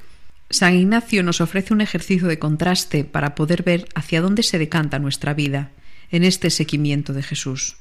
San 0.50 0.76
Ignacio 0.76 1.24
nos 1.24 1.42
ofrece 1.42 1.74
un 1.74 1.82
ejercicio 1.82 2.28
de 2.28 2.40
contraste 2.40 3.04
para 3.04 3.36
poder 3.36 3.64
ver 3.64 3.88
hacia 3.96 4.22
dónde 4.22 4.44
se 4.44 4.58
decanta 4.58 4.98
nuestra 4.98 5.34
vida 5.34 5.72
en 6.10 6.24
este 6.24 6.50
seguimiento 6.50 7.12
de 7.12 7.22
Jesús. 7.22 7.76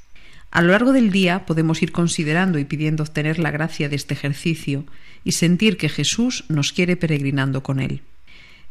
A 0.51 0.63
lo 0.63 0.73
largo 0.73 0.93
del 0.93 1.13
día 1.13 1.47
podemos 1.47 1.81
ir 1.83 1.93
considerando 1.93 2.59
y 2.59 2.65
pidiendo 2.65 3.05
obtener 3.05 3.39
la 3.39 3.53
gracia 3.53 3.89
de 3.89 3.95
este 3.95 4.15
ejercicio 4.15 4.85
y 5.23 5.33
sentir 5.33 5.77
que 5.77 5.89
Jesús 5.89 6.45
nos 6.49 6.73
quiere 6.73 6.97
peregrinando 6.97 7.63
con 7.63 7.79
él. 7.79 8.03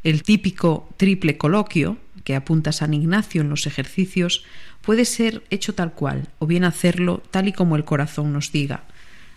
El 0.03 0.23
típico 0.23 0.89
triple 0.97 1.37
coloquio 1.37 1.97
que 2.25 2.35
apunta 2.35 2.73
San 2.73 2.93
Ignacio 2.93 3.41
en 3.41 3.49
los 3.49 3.65
ejercicios 3.65 4.43
puede 4.81 5.05
ser 5.05 5.43
hecho 5.49 5.73
tal 5.73 5.93
cual 5.93 6.27
o 6.39 6.47
bien 6.47 6.65
hacerlo 6.65 7.23
tal 7.31 7.47
y 7.47 7.53
como 7.53 7.77
el 7.77 7.85
corazón 7.85 8.33
nos 8.33 8.51
diga, 8.51 8.83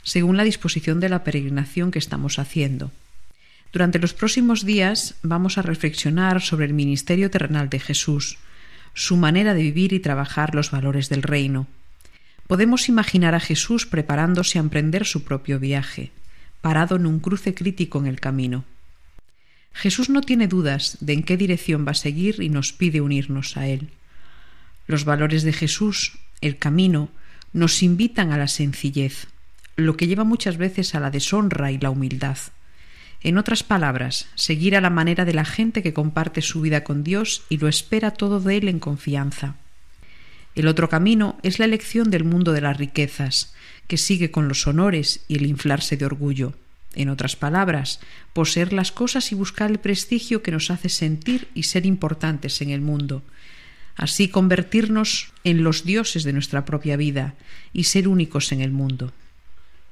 según 0.02 0.36
la 0.36 0.44
disposición 0.44 0.98
de 0.98 1.10
la 1.10 1.22
peregrinación 1.22 1.90
que 1.92 1.98
estamos 1.98 2.38
haciendo. 2.38 2.90
Durante 3.72 3.98
los 3.98 4.14
próximos 4.14 4.64
días 4.64 5.14
vamos 5.22 5.58
a 5.58 5.62
reflexionar 5.62 6.40
sobre 6.40 6.66
el 6.66 6.72
ministerio 6.72 7.30
terrenal 7.30 7.68
de 7.68 7.80
Jesús, 7.80 8.38
su 8.94 9.16
manera 9.16 9.52
de 9.52 9.62
vivir 9.62 9.92
y 9.92 10.00
trabajar 10.00 10.54
los 10.54 10.70
valores 10.70 11.08
del 11.08 11.22
reino. 11.22 11.66
Podemos 12.46 12.88
imaginar 12.88 13.34
a 13.34 13.40
Jesús 13.40 13.84
preparándose 13.84 14.58
a 14.58 14.62
emprender 14.62 15.04
su 15.04 15.22
propio 15.22 15.58
viaje, 15.60 16.10
parado 16.62 16.96
en 16.96 17.06
un 17.06 17.20
cruce 17.20 17.54
crítico 17.54 17.98
en 17.98 18.06
el 18.06 18.20
camino. 18.20 18.64
Jesús 19.74 20.08
no 20.08 20.22
tiene 20.22 20.48
dudas 20.48 20.96
de 21.00 21.12
en 21.12 21.22
qué 21.22 21.36
dirección 21.36 21.86
va 21.86 21.92
a 21.92 21.94
seguir 21.94 22.42
y 22.42 22.48
nos 22.48 22.72
pide 22.72 23.02
unirnos 23.02 23.56
a 23.58 23.68
Él. 23.68 23.90
Los 24.86 25.04
valores 25.04 25.42
de 25.42 25.52
Jesús, 25.52 26.18
el 26.40 26.56
camino, 26.56 27.10
nos 27.52 27.82
invitan 27.82 28.32
a 28.32 28.38
la 28.38 28.48
sencillez, 28.48 29.26
lo 29.76 29.96
que 29.96 30.06
lleva 30.06 30.24
muchas 30.24 30.56
veces 30.56 30.94
a 30.94 31.00
la 31.00 31.10
deshonra 31.10 31.70
y 31.70 31.78
la 31.78 31.90
humildad. 31.90 32.38
En 33.22 33.36
otras 33.36 33.64
palabras, 33.64 34.28
seguir 34.36 34.76
a 34.76 34.80
la 34.80 34.90
manera 34.90 35.24
de 35.24 35.34
la 35.34 35.44
gente 35.44 35.82
que 35.82 35.92
comparte 35.92 36.40
su 36.40 36.60
vida 36.60 36.84
con 36.84 37.02
Dios 37.02 37.42
y 37.48 37.58
lo 37.58 37.66
espera 37.66 38.12
todo 38.12 38.38
de 38.38 38.58
Él 38.58 38.68
en 38.68 38.78
confianza. 38.78 39.56
El 40.54 40.68
otro 40.68 40.88
camino 40.88 41.38
es 41.42 41.58
la 41.58 41.64
elección 41.64 42.10
del 42.10 42.24
mundo 42.24 42.52
de 42.52 42.60
las 42.60 42.76
riquezas, 42.76 43.54
que 43.88 43.96
sigue 43.96 44.30
con 44.30 44.48
los 44.48 44.66
honores 44.66 45.24
y 45.26 45.36
el 45.36 45.46
inflarse 45.46 45.96
de 45.96 46.06
orgullo. 46.06 46.54
En 46.94 47.08
otras 47.08 47.36
palabras, 47.36 48.00
poseer 48.32 48.72
las 48.72 48.92
cosas 48.92 49.30
y 49.32 49.34
buscar 49.34 49.70
el 49.70 49.78
prestigio 49.78 50.42
que 50.42 50.50
nos 50.50 50.70
hace 50.70 50.88
sentir 50.88 51.48
y 51.54 51.64
ser 51.64 51.86
importantes 51.86 52.60
en 52.60 52.70
el 52.70 52.80
mundo. 52.80 53.22
Así 53.96 54.28
convertirnos 54.28 55.32
en 55.42 55.64
los 55.64 55.84
dioses 55.84 56.22
de 56.22 56.32
nuestra 56.32 56.64
propia 56.64 56.96
vida 56.96 57.34
y 57.72 57.84
ser 57.84 58.06
únicos 58.08 58.52
en 58.52 58.60
el 58.60 58.70
mundo. 58.70 59.12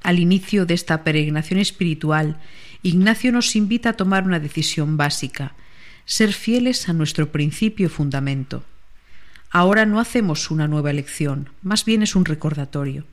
Al 0.03 0.19
inicio 0.19 0.67
de 0.67 0.75
esta 0.75 1.03
peregrinación 1.03 1.59
espiritual 1.59 2.39
Ignacio 2.87 3.33
nos 3.33 3.57
invita 3.57 3.91
a 3.91 3.93
tomar 3.95 4.25
una 4.25 4.39
decisión 4.39 4.97
básica, 4.97 5.55
ser 6.05 6.33
fieles 6.33 6.89
a 6.89 6.93
nuestro 6.93 7.33
principio 7.33 7.91
fundamento. 7.91 8.63
Ahora 9.51 9.87
no 9.87 9.99
hacemos 9.99 10.53
una 10.53 10.69
nueva 10.69 10.91
elección, 10.91 11.51
más 11.63 11.85
bien 11.85 12.05
es 12.05 12.15
un 12.15 12.25
recordatorio. 12.25 13.05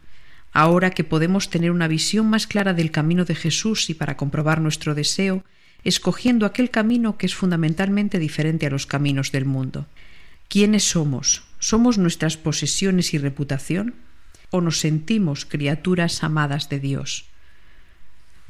Ahora 0.52 0.92
que 0.92 1.04
podemos 1.04 1.50
tener 1.50 1.72
una 1.72 1.88
visión 1.88 2.30
más 2.30 2.46
clara 2.46 2.74
del 2.74 2.92
camino 2.92 3.26
de 3.26 3.34
Jesús 3.34 3.90
y 3.90 3.96
para 3.96 4.16
comprobar 4.16 4.62
nuestro 4.62 4.94
deseo, 4.94 5.44
escogiendo 5.84 6.46
aquel 6.46 6.70
camino 6.70 7.18
que 7.18 7.26
es 7.26 7.34
fundamentalmente 7.34 8.20
diferente 8.20 8.68
a 8.68 8.70
los 8.70 8.86
caminos 8.86 9.32
del 9.32 9.46
mundo. 9.46 9.88
¿Quiénes 10.50 10.84
somos? 10.84 11.46
¿Somos 11.58 11.98
nuestras 11.98 12.38
posesiones 12.38 13.16
y 13.16 13.18
reputación? 13.18 13.96
¿O 14.54 14.62
nos 14.62 14.78
sentimos 14.86 15.50
criaturas 15.50 16.22
amadas 16.22 16.70
de 16.70 16.78
Dios? 16.80 17.26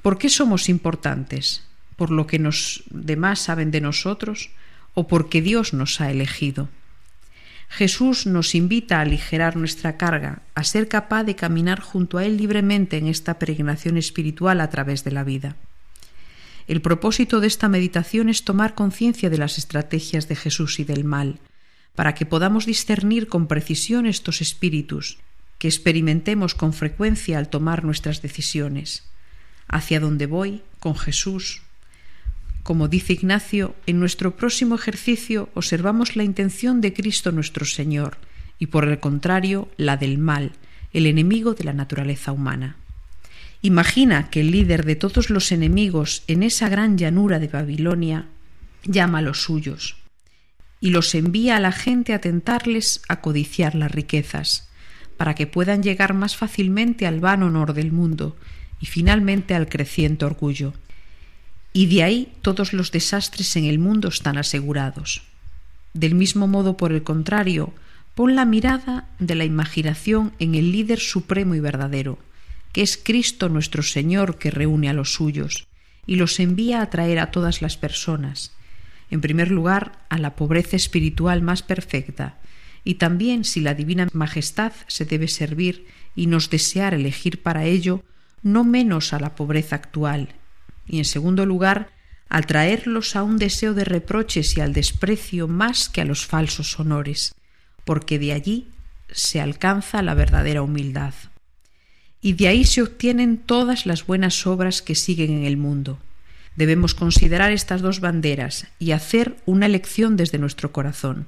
¿Por 0.03 0.17
qué 0.19 0.27
somos 0.27 0.67
importantes? 0.67 1.63
¿Por 1.95 2.11
lo 2.11 2.27
que 2.27 2.39
los 2.39 2.83
demás 2.91 3.39
saben 3.39 3.71
de 3.71 3.79
nosotros? 3.79 4.51
o 4.93 5.07
porque 5.07 5.41
Dios 5.41 5.73
nos 5.73 6.01
ha 6.01 6.11
elegido. 6.11 6.69
Jesús 7.69 8.27
nos 8.27 8.53
invita 8.53 8.97
a 8.97 9.01
aligerar 9.01 9.55
nuestra 9.55 9.97
carga, 9.97 10.43
a 10.53 10.63
ser 10.63 10.87
capaz 10.87 11.23
de 11.23 11.35
caminar 11.35 11.79
junto 11.79 12.17
a 12.17 12.25
Él 12.25 12.37
libremente 12.37 12.97
en 12.97 13.07
esta 13.07 13.39
peregrinación 13.39 13.97
espiritual 13.97 14.61
a 14.61 14.69
través 14.69 15.03
de 15.03 15.11
la 15.11 15.23
vida. 15.23 15.55
El 16.67 16.81
propósito 16.81 17.39
de 17.39 17.47
esta 17.47 17.67
meditación 17.67 18.29
es 18.29 18.43
tomar 18.43 18.75
conciencia 18.75 19.29
de 19.29 19.37
las 19.37 19.57
estrategias 19.57 20.27
de 20.27 20.35
Jesús 20.35 20.79
y 20.79 20.83
del 20.83 21.03
mal, 21.03 21.39
para 21.95 22.13
que 22.13 22.25
podamos 22.25 22.65
discernir 22.65 23.27
con 23.27 23.47
precisión 23.47 24.05
estos 24.05 24.41
espíritus, 24.41 25.17
que 25.63 25.69
experimentemos 25.69 26.55
con 26.55 26.73
frecuencia 26.73 27.37
al 27.37 27.47
tomar 27.47 27.85
nuestras 27.85 28.21
decisiones. 28.21 29.05
¿Hacia 29.69 30.01
dónde 30.01 30.25
voy? 30.25 30.61
Con 30.81 30.97
Jesús. 30.97 31.61
Como 32.63 32.89
dice 32.89 33.13
Ignacio, 33.13 33.73
en 33.85 33.97
nuestro 33.97 34.35
próximo 34.35 34.75
ejercicio 34.75 35.47
observamos 35.53 36.17
la 36.17 36.25
intención 36.25 36.81
de 36.81 36.91
Cristo 36.91 37.31
nuestro 37.31 37.63
Señor 37.63 38.17
y 38.59 38.67
por 38.67 38.85
el 38.85 38.99
contrario 38.99 39.69
la 39.77 39.95
del 39.95 40.17
mal, 40.17 40.51
el 40.91 41.05
enemigo 41.05 41.53
de 41.53 41.63
la 41.63 41.71
naturaleza 41.71 42.33
humana. 42.33 42.75
Imagina 43.61 44.29
que 44.29 44.41
el 44.41 44.51
líder 44.51 44.83
de 44.83 44.97
todos 44.97 45.29
los 45.29 45.53
enemigos 45.53 46.23
en 46.27 46.43
esa 46.43 46.67
gran 46.67 46.97
llanura 46.97 47.39
de 47.39 47.47
Babilonia 47.47 48.25
llama 48.83 49.19
a 49.19 49.21
los 49.21 49.43
suyos 49.43 49.95
y 50.81 50.89
los 50.89 51.15
envía 51.15 51.55
a 51.55 51.61
la 51.61 51.71
gente 51.71 52.13
a 52.13 52.19
tentarles 52.19 53.01
a 53.07 53.21
codiciar 53.21 53.75
las 53.75 53.93
riquezas, 53.93 54.67
para 55.17 55.35
que 55.35 55.47
puedan 55.47 55.83
llegar 55.83 56.13
más 56.13 56.35
fácilmente 56.35 57.07
al 57.07 57.19
vano 57.19 57.47
honor 57.47 57.73
del 57.73 57.91
mundo 57.91 58.35
y 58.79 58.85
finalmente 58.85 59.55
al 59.55 59.69
creciente 59.69 60.25
orgullo. 60.25 60.73
Y 61.71 61.87
de 61.87 62.03
ahí 62.03 62.33
todos 62.41 62.73
los 62.73 62.91
desastres 62.91 63.55
en 63.55 63.65
el 63.65 63.79
mundo 63.79 64.09
están 64.09 64.37
asegurados. 64.37 65.23
Del 65.93 66.15
mismo 66.15 66.47
modo, 66.47 66.77
por 66.77 66.91
el 66.91 67.03
contrario, 67.03 67.73
pon 68.15 68.35
la 68.35 68.45
mirada 68.45 69.07
de 69.19 69.35
la 69.35 69.45
imaginación 69.45 70.33
en 70.39 70.55
el 70.55 70.71
líder 70.71 70.99
supremo 70.99 71.55
y 71.55 71.59
verdadero, 71.59 72.19
que 72.71 72.81
es 72.81 72.99
Cristo 73.01 73.49
nuestro 73.49 73.83
Señor 73.83 74.37
que 74.37 74.51
reúne 74.51 74.89
a 74.89 74.93
los 74.93 75.13
suyos 75.13 75.67
y 76.05 76.15
los 76.15 76.39
envía 76.39 76.81
a 76.81 76.89
traer 76.89 77.19
a 77.19 77.31
todas 77.31 77.61
las 77.61 77.77
personas, 77.77 78.51
en 79.09 79.21
primer 79.21 79.51
lugar 79.51 79.99
a 80.09 80.17
la 80.17 80.35
pobreza 80.35 80.75
espiritual 80.75 81.41
más 81.41 81.61
perfecta, 81.61 82.37
y 82.83 82.95
también 82.95 83.43
si 83.43 83.61
la 83.61 83.73
divina 83.73 84.07
majestad 84.13 84.73
se 84.87 85.05
debe 85.05 85.27
servir 85.27 85.87
y 86.15 86.27
nos 86.27 86.49
desear 86.49 86.93
elegir 86.93 87.41
para 87.41 87.65
ello 87.65 88.03
no 88.41 88.63
menos 88.63 89.13
a 89.13 89.19
la 89.19 89.35
pobreza 89.35 89.75
actual, 89.75 90.29
y 90.87 90.97
en 90.97 91.05
segundo 91.05 91.45
lugar 91.45 91.91
al 92.29 92.45
traerlos 92.45 93.15
a 93.15 93.23
un 93.23 93.37
deseo 93.37 93.73
de 93.73 93.85
reproches 93.85 94.57
y 94.57 94.61
al 94.61 94.73
desprecio 94.73 95.47
más 95.47 95.87
que 95.87 96.01
a 96.01 96.05
los 96.05 96.25
falsos 96.25 96.79
honores, 96.79 97.35
porque 97.85 98.17
de 98.17 98.33
allí 98.33 98.67
se 99.11 99.39
alcanza 99.39 100.01
la 100.01 100.15
verdadera 100.15 100.63
humildad 100.63 101.13
y 102.23 102.33
de 102.33 102.47
ahí 102.47 102.63
se 102.63 102.81
obtienen 102.81 103.37
todas 103.37 103.85
las 103.85 104.07
buenas 104.07 104.47
obras 104.47 104.81
que 104.81 104.95
siguen 104.95 105.31
en 105.31 105.43
el 105.43 105.57
mundo. 105.57 105.99
Debemos 106.55 106.95
considerar 106.95 107.51
estas 107.51 107.81
dos 107.81 107.99
banderas 107.99 108.67
y 108.79 108.91
hacer 108.91 109.35
una 109.45 109.65
elección 109.65 110.15
desde 110.15 110.37
nuestro 110.37 110.71
corazón. 110.71 111.27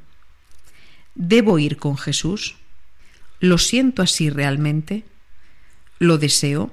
¿Debo 1.15 1.59
ir 1.59 1.77
con 1.77 1.95
Jesús? 1.95 2.57
¿Lo 3.39 3.57
siento 3.57 4.01
así 4.01 4.29
realmente? 4.29 5.05
¿Lo 5.97 6.17
deseo? 6.17 6.71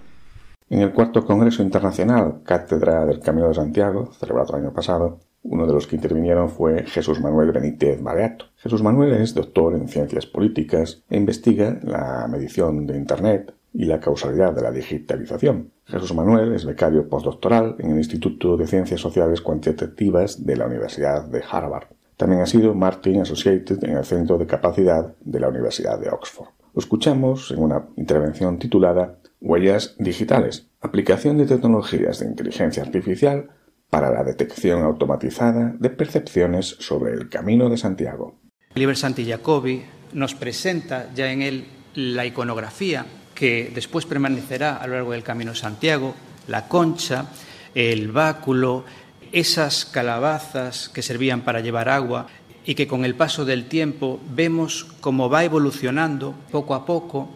En 0.68 0.80
el 0.80 0.92
cuarto 0.92 1.24
Congreso 1.24 1.62
Internacional 1.62 2.40
Cátedra 2.44 3.06
del 3.06 3.20
Camino 3.20 3.46
de 3.46 3.54
Santiago, 3.54 4.12
celebrado 4.18 4.56
el 4.56 4.64
año 4.64 4.72
pasado, 4.72 5.20
uno 5.44 5.64
de 5.64 5.72
los 5.72 5.86
que 5.86 5.94
intervinieron 5.94 6.50
fue 6.50 6.84
Jesús 6.86 7.20
Manuel 7.20 7.52
Benítez 7.52 8.02
Baleato. 8.02 8.46
Jesús 8.56 8.82
Manuel 8.82 9.12
es 9.12 9.32
doctor 9.32 9.74
en 9.74 9.86
ciencias 9.86 10.26
políticas 10.26 11.04
e 11.08 11.16
investiga 11.16 11.78
la 11.84 12.26
medición 12.28 12.86
de 12.86 12.96
Internet 12.96 13.54
y 13.72 13.84
la 13.84 14.00
causalidad 14.00 14.52
de 14.54 14.62
la 14.62 14.72
digitalización. 14.72 15.70
Jesús 15.84 16.14
Manuel 16.14 16.52
es 16.52 16.64
becario 16.64 17.08
postdoctoral 17.08 17.76
en 17.78 17.92
el 17.92 17.98
Instituto 17.98 18.56
de 18.56 18.66
Ciencias 18.66 19.00
Sociales 19.00 19.40
Cuantitativas 19.40 20.44
de 20.44 20.56
la 20.56 20.66
Universidad 20.66 21.26
de 21.28 21.44
Harvard. 21.48 21.86
También 22.22 22.42
ha 22.42 22.46
sido 22.46 22.72
Martin 22.72 23.22
Associated 23.22 23.82
en 23.82 23.96
el 23.96 24.04
Centro 24.04 24.38
de 24.38 24.46
Capacidad 24.46 25.12
de 25.22 25.40
la 25.40 25.48
Universidad 25.48 25.98
de 25.98 26.08
Oxford. 26.08 26.50
Lo 26.72 26.78
escuchamos 26.78 27.50
en 27.50 27.58
una 27.58 27.88
intervención 27.96 28.60
titulada 28.60 29.18
Huellas 29.40 29.96
digitales, 29.98 30.68
aplicación 30.80 31.36
de 31.36 31.46
tecnologías 31.46 32.20
de 32.20 32.26
inteligencia 32.26 32.84
artificial 32.84 33.50
para 33.90 34.12
la 34.12 34.22
detección 34.22 34.84
automatizada 34.84 35.74
de 35.76 35.90
percepciones 35.90 36.76
sobre 36.78 37.12
el 37.14 37.28
Camino 37.28 37.68
de 37.68 37.76
Santiago. 37.76 38.38
Liber 38.76 38.96
Santi 38.96 39.28
Jacobi 39.28 39.82
nos 40.12 40.36
presenta 40.36 41.12
ya 41.16 41.32
en 41.32 41.42
él 41.42 41.64
la 41.96 42.24
iconografía 42.24 43.04
que 43.34 43.72
después 43.74 44.06
permanecerá 44.06 44.76
a 44.76 44.86
lo 44.86 44.94
largo 44.94 45.10
del 45.10 45.24
Camino 45.24 45.50
de 45.50 45.56
Santiago, 45.56 46.14
la 46.46 46.68
concha, 46.68 47.26
el 47.74 48.12
báculo, 48.12 48.84
esas 49.32 49.84
calabazas 49.84 50.88
que 50.88 51.02
servían 51.02 51.40
para 51.40 51.60
llevar 51.60 51.88
agua 51.88 52.28
y 52.64 52.74
que 52.74 52.86
con 52.86 53.04
el 53.04 53.14
paso 53.14 53.44
del 53.44 53.66
tiempo 53.66 54.20
vemos 54.30 54.86
cómo 55.00 55.28
va 55.28 55.44
evolucionando 55.44 56.34
poco 56.50 56.74
a 56.74 56.86
poco 56.86 57.28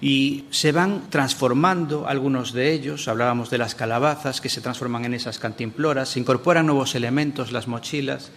y 0.00 0.46
se 0.50 0.72
van 0.72 1.08
transformando 1.10 2.08
algunos 2.08 2.52
de 2.52 2.72
ellos, 2.72 3.06
hablábamos 3.06 3.50
de 3.50 3.58
las 3.58 3.76
calabazas 3.76 4.40
que 4.40 4.48
se 4.48 4.60
transforman 4.60 5.04
en 5.04 5.14
esas 5.14 5.38
cantimploras, 5.38 6.08
se 6.08 6.18
incorporan 6.18 6.66
nuevos 6.66 6.96
elementos, 6.96 7.52
las 7.52 7.68
mochilas, 7.68 8.32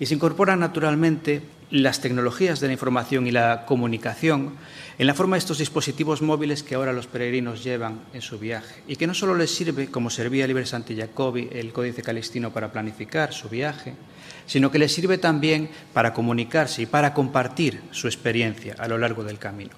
y 0.00 0.06
se 0.06 0.14
incorporan 0.14 0.60
naturalmente 0.60 1.42
las 1.72 2.02
tecnologías 2.02 2.60
de 2.60 2.66
la 2.66 2.74
información 2.74 3.26
y 3.26 3.30
la 3.30 3.64
comunicación 3.64 4.52
en 4.98 5.06
la 5.06 5.14
forma 5.14 5.36
de 5.36 5.38
estos 5.38 5.56
dispositivos 5.56 6.20
móviles 6.20 6.62
que 6.62 6.74
ahora 6.74 6.92
los 6.92 7.06
peregrinos 7.06 7.64
llevan 7.64 8.02
en 8.12 8.20
su 8.20 8.38
viaje 8.38 8.82
y 8.86 8.96
que 8.96 9.06
no 9.06 9.14
solo 9.14 9.34
les 9.34 9.54
sirve, 9.54 9.86
como 9.86 10.10
servía 10.10 10.46
Libre 10.46 10.66
Santi 10.66 10.94
Jacobi, 10.94 11.48
el 11.50 11.72
Códice 11.72 12.02
Calistino, 12.02 12.52
para 12.52 12.70
planificar 12.70 13.32
su 13.32 13.48
viaje, 13.48 13.94
sino 14.46 14.70
que 14.70 14.78
les 14.78 14.92
sirve 14.92 15.16
también 15.16 15.70
para 15.94 16.12
comunicarse 16.12 16.82
y 16.82 16.86
para 16.86 17.14
compartir 17.14 17.80
su 17.90 18.06
experiencia 18.06 18.74
a 18.78 18.86
lo 18.86 18.98
largo 18.98 19.24
del 19.24 19.38
camino. 19.38 19.72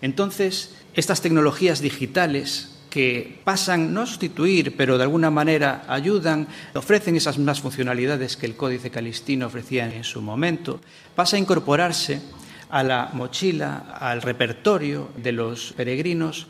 Entonces, 0.00 0.74
estas 0.94 1.20
tecnologías 1.20 1.82
digitales 1.82 2.78
que 2.92 3.40
pasan 3.42 3.94
no 3.94 4.02
a 4.02 4.06
sustituir, 4.06 4.76
pero 4.76 4.98
de 4.98 5.04
alguna 5.08 5.30
manera 5.30 5.88
ayudan, 5.88 6.46
ofrecen 6.74 7.16
esas 7.16 7.38
mismas 7.38 7.62
funcionalidades 7.64 8.36
que 8.36 8.44
el 8.44 8.54
Códice 8.54 8.90
Calistino 8.90 9.46
ofrecía 9.46 9.88
en 9.88 10.04
su 10.04 10.20
momento, 10.20 10.78
pasa 11.16 11.36
a 11.36 11.38
incorporarse 11.40 12.20
a 12.68 12.82
la 12.82 13.08
mochila, 13.14 13.96
al 13.98 14.20
repertorio 14.20 15.08
de 15.16 15.32
los 15.32 15.72
peregrinos 15.72 16.48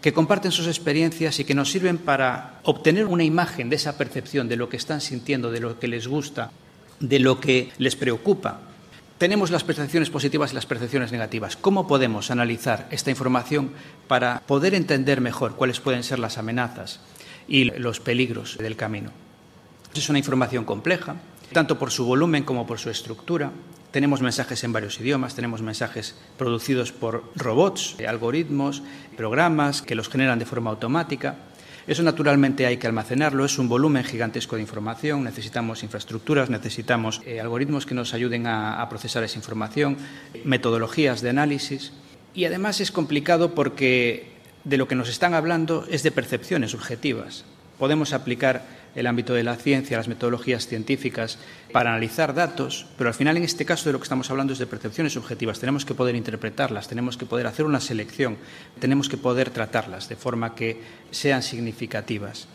que 0.00 0.12
comparten 0.12 0.50
sus 0.50 0.66
experiencias 0.66 1.38
y 1.38 1.44
que 1.44 1.54
nos 1.54 1.70
sirven 1.70 1.98
para 1.98 2.58
obtener 2.64 3.06
una 3.06 3.22
imagen 3.22 3.70
de 3.70 3.76
esa 3.76 3.96
percepción 3.96 4.48
de 4.48 4.56
lo 4.56 4.68
que 4.68 4.76
están 4.76 5.00
sintiendo, 5.00 5.52
de 5.52 5.60
lo 5.60 5.78
que 5.78 5.86
les 5.86 6.08
gusta, 6.08 6.50
de 6.98 7.20
lo 7.20 7.38
que 7.38 7.70
les 7.78 7.94
preocupa 7.94 8.73
tenemos 9.24 9.50
las 9.50 9.64
percepciones 9.64 10.10
positivas 10.10 10.52
y 10.52 10.54
las 10.54 10.66
percepciones 10.66 11.10
negativas. 11.10 11.56
¿Cómo 11.56 11.86
podemos 11.86 12.30
analizar 12.30 12.86
esta 12.90 13.08
información 13.08 13.70
para 14.06 14.40
poder 14.40 14.74
entender 14.74 15.22
mejor 15.22 15.56
cuáles 15.56 15.80
pueden 15.80 16.02
ser 16.02 16.18
las 16.18 16.36
amenazas 16.36 17.00
y 17.48 17.64
los 17.64 18.00
peligros 18.00 18.58
del 18.58 18.76
camino? 18.76 19.12
Es 19.94 20.10
una 20.10 20.18
información 20.18 20.66
compleja, 20.66 21.16
tanto 21.54 21.78
por 21.78 21.90
su 21.90 22.04
volumen 22.04 22.44
como 22.44 22.66
por 22.66 22.78
su 22.78 22.90
estructura. 22.90 23.50
Tenemos 23.92 24.20
mensajes 24.20 24.62
en 24.62 24.74
varios 24.74 25.00
idiomas, 25.00 25.34
tenemos 25.34 25.62
mensajes 25.62 26.16
producidos 26.36 26.92
por 26.92 27.24
robots, 27.34 27.96
algoritmos, 28.06 28.82
programas 29.16 29.80
que 29.80 29.94
los 29.94 30.10
generan 30.10 30.38
de 30.38 30.44
forma 30.44 30.68
automática. 30.68 31.36
Eso 31.86 32.02
naturalmente 32.02 32.66
hay 32.66 32.78
que 32.78 32.86
almacenarlo, 32.86 33.44
es 33.44 33.58
un 33.58 33.68
volumen 33.68 34.04
gigantesco 34.04 34.56
de 34.56 34.62
información, 34.62 35.24
necesitamos 35.24 35.82
infraestructuras, 35.82 36.48
necesitamos 36.48 37.20
eh, 37.26 37.40
algoritmos 37.40 37.84
que 37.84 37.94
nos 37.94 38.14
ayuden 38.14 38.46
a, 38.46 38.80
a 38.80 38.88
procesar 38.88 39.22
esa 39.22 39.38
información, 39.38 39.98
metodologías 40.44 41.20
de 41.20 41.30
análisis 41.30 41.92
y 42.34 42.46
además 42.46 42.80
es 42.80 42.90
complicado 42.90 43.54
porque 43.54 44.32
de 44.64 44.78
lo 44.78 44.88
que 44.88 44.94
nos 44.94 45.08
están 45.08 45.34
hablando 45.34 45.86
es 45.90 46.02
de 46.02 46.10
percepciones 46.10 46.70
subjetivas. 46.70 47.44
Podemos 47.78 48.12
aplicar 48.12 48.64
el 48.94 49.06
ámbito 49.06 49.34
de 49.34 49.44
la 49.44 49.56
ciencia, 49.56 49.96
las 49.96 50.08
metodologías 50.08 50.66
científicas, 50.66 51.38
para 51.72 51.90
analizar 51.90 52.34
datos, 52.34 52.86
pero 52.96 53.08
al 53.08 53.14
final 53.14 53.36
en 53.36 53.42
este 53.42 53.64
caso 53.64 53.88
de 53.88 53.92
lo 53.92 53.98
que 53.98 54.04
estamos 54.04 54.30
hablando 54.30 54.52
es 54.52 54.58
de 54.58 54.66
percepciones 54.66 55.12
subjetivas. 55.12 55.58
Tenemos 55.58 55.84
que 55.84 55.94
poder 55.94 56.14
interpretarlas, 56.16 56.88
tenemos 56.88 57.16
que 57.16 57.26
poder 57.26 57.46
hacer 57.46 57.66
una 57.66 57.80
selección, 57.80 58.36
tenemos 58.78 59.08
que 59.08 59.16
poder 59.16 59.50
tratarlas 59.50 60.08
de 60.08 60.16
forma 60.16 60.54
que 60.54 60.80
sean 61.10 61.42
significativas. 61.42 62.48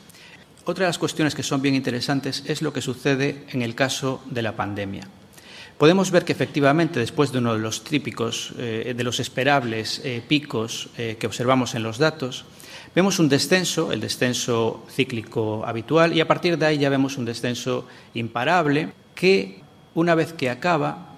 Otra 0.66 0.86
de 0.86 0.90
las 0.90 1.00
cuestiones 1.00 1.36
que 1.36 1.44
son 1.44 1.62
bien 1.62 1.76
interesantes 1.76 2.44
es 2.46 2.62
lo 2.62 2.72
que 2.72 2.82
sucede 2.82 3.46
en 3.50 3.62
el 3.62 3.76
caso 3.76 4.22
de 4.30 4.42
la 4.42 4.56
pandemia. 4.56 5.08
Podemos 5.80 6.12
ver 6.12 6.26
que 6.26 6.34
efectivamente, 6.34 7.00
después 7.00 7.32
de 7.32 7.38
uno 7.38 7.54
de 7.54 7.60
los 7.60 7.86
típicos, 7.86 8.54
eh, 8.58 8.94
de 8.96 9.04
los 9.04 9.22
esperables 9.22 10.02
eh, 10.04 10.22
picos 10.28 10.90
eh, 10.98 11.16
que 11.18 11.26
observamos 11.26 11.74
en 11.74 11.84
los 11.84 11.98
datos, 11.98 12.44
Vemos 12.96 13.20
un 13.20 13.30
descenso, 13.30 13.92
el 13.92 14.02
descenso 14.02 14.86
cíclico 14.90 15.64
habitual, 15.66 16.16
y 16.16 16.22
a 16.22 16.28
partir 16.28 16.58
de 16.58 16.66
ahí 16.66 16.78
ya 16.80 16.90
vemos 16.90 17.18
un 17.18 17.26
descenso 17.26 17.88
imparable 18.14 18.90
que 19.14 19.62
una 19.94 20.16
vez 20.16 20.34
que 20.34 20.50
acaba, 20.50 21.10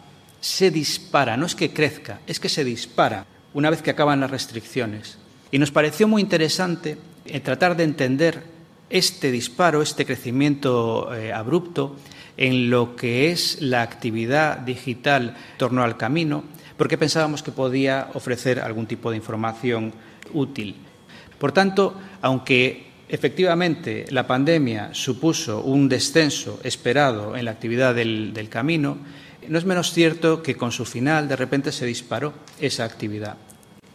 se 0.42 0.72
dispara, 0.72 1.38
no 1.38 1.46
es 1.46 1.56
que 1.56 1.72
crezca, 1.72 2.20
es 2.28 2.40
que 2.40 2.50
se 2.50 2.64
dispara 2.64 3.26
una 3.54 3.70
vez 3.70 3.82
que 3.82 3.92
acaban 3.92 4.20
las 4.20 4.32
restricciones. 4.32 5.18
Y 5.52 5.60
nos 5.60 5.72
pareció 5.72 6.08
muy 6.08 6.22
interesante 6.22 6.98
eh, 7.26 7.40
tratar 7.40 7.78
de 7.78 7.84
entender 7.84 8.44
este 8.90 9.32
disparo, 9.32 9.82
este 9.82 10.06
crecimiento 10.06 11.14
eh, 11.14 11.32
abrupto 11.32 11.96
en 12.38 12.70
lo 12.70 12.96
que 12.96 13.32
es 13.32 13.62
la 13.62 13.82
actividad 13.82 14.58
digital 14.58 15.38
en 15.52 15.58
torno 15.58 15.84
al 15.84 15.98
camino, 15.98 16.44
porque 16.78 16.98
pensábamos 16.98 17.44
que 17.44 17.52
podía 17.52 18.10
ofrecer 18.14 18.60
algún 18.60 18.88
tipo 18.88 19.12
de 19.12 19.18
información 19.18 19.94
útil. 20.34 20.76
Por 21.42 21.54
tanto, 21.54 21.96
aunque 22.22 22.86
efectivamente 23.10 24.06
la 24.12 24.28
pandemia 24.28 24.94
supuso 24.94 25.64
un 25.64 25.90
descenso 25.90 26.60
esperado 26.64 27.36
en 27.36 27.46
la 27.46 27.52
actividad 27.52 27.96
del, 27.96 28.48
camino, 28.48 29.00
no 29.50 29.58
es 29.58 29.66
menos 29.66 29.92
cierto 29.92 30.44
que 30.44 30.56
con 30.56 30.72
su 30.72 30.86
final 30.86 31.28
de 31.28 31.36
repente 31.36 31.72
se 31.72 31.88
disparó 31.88 32.34
esa 32.60 32.86
actividad, 32.86 33.38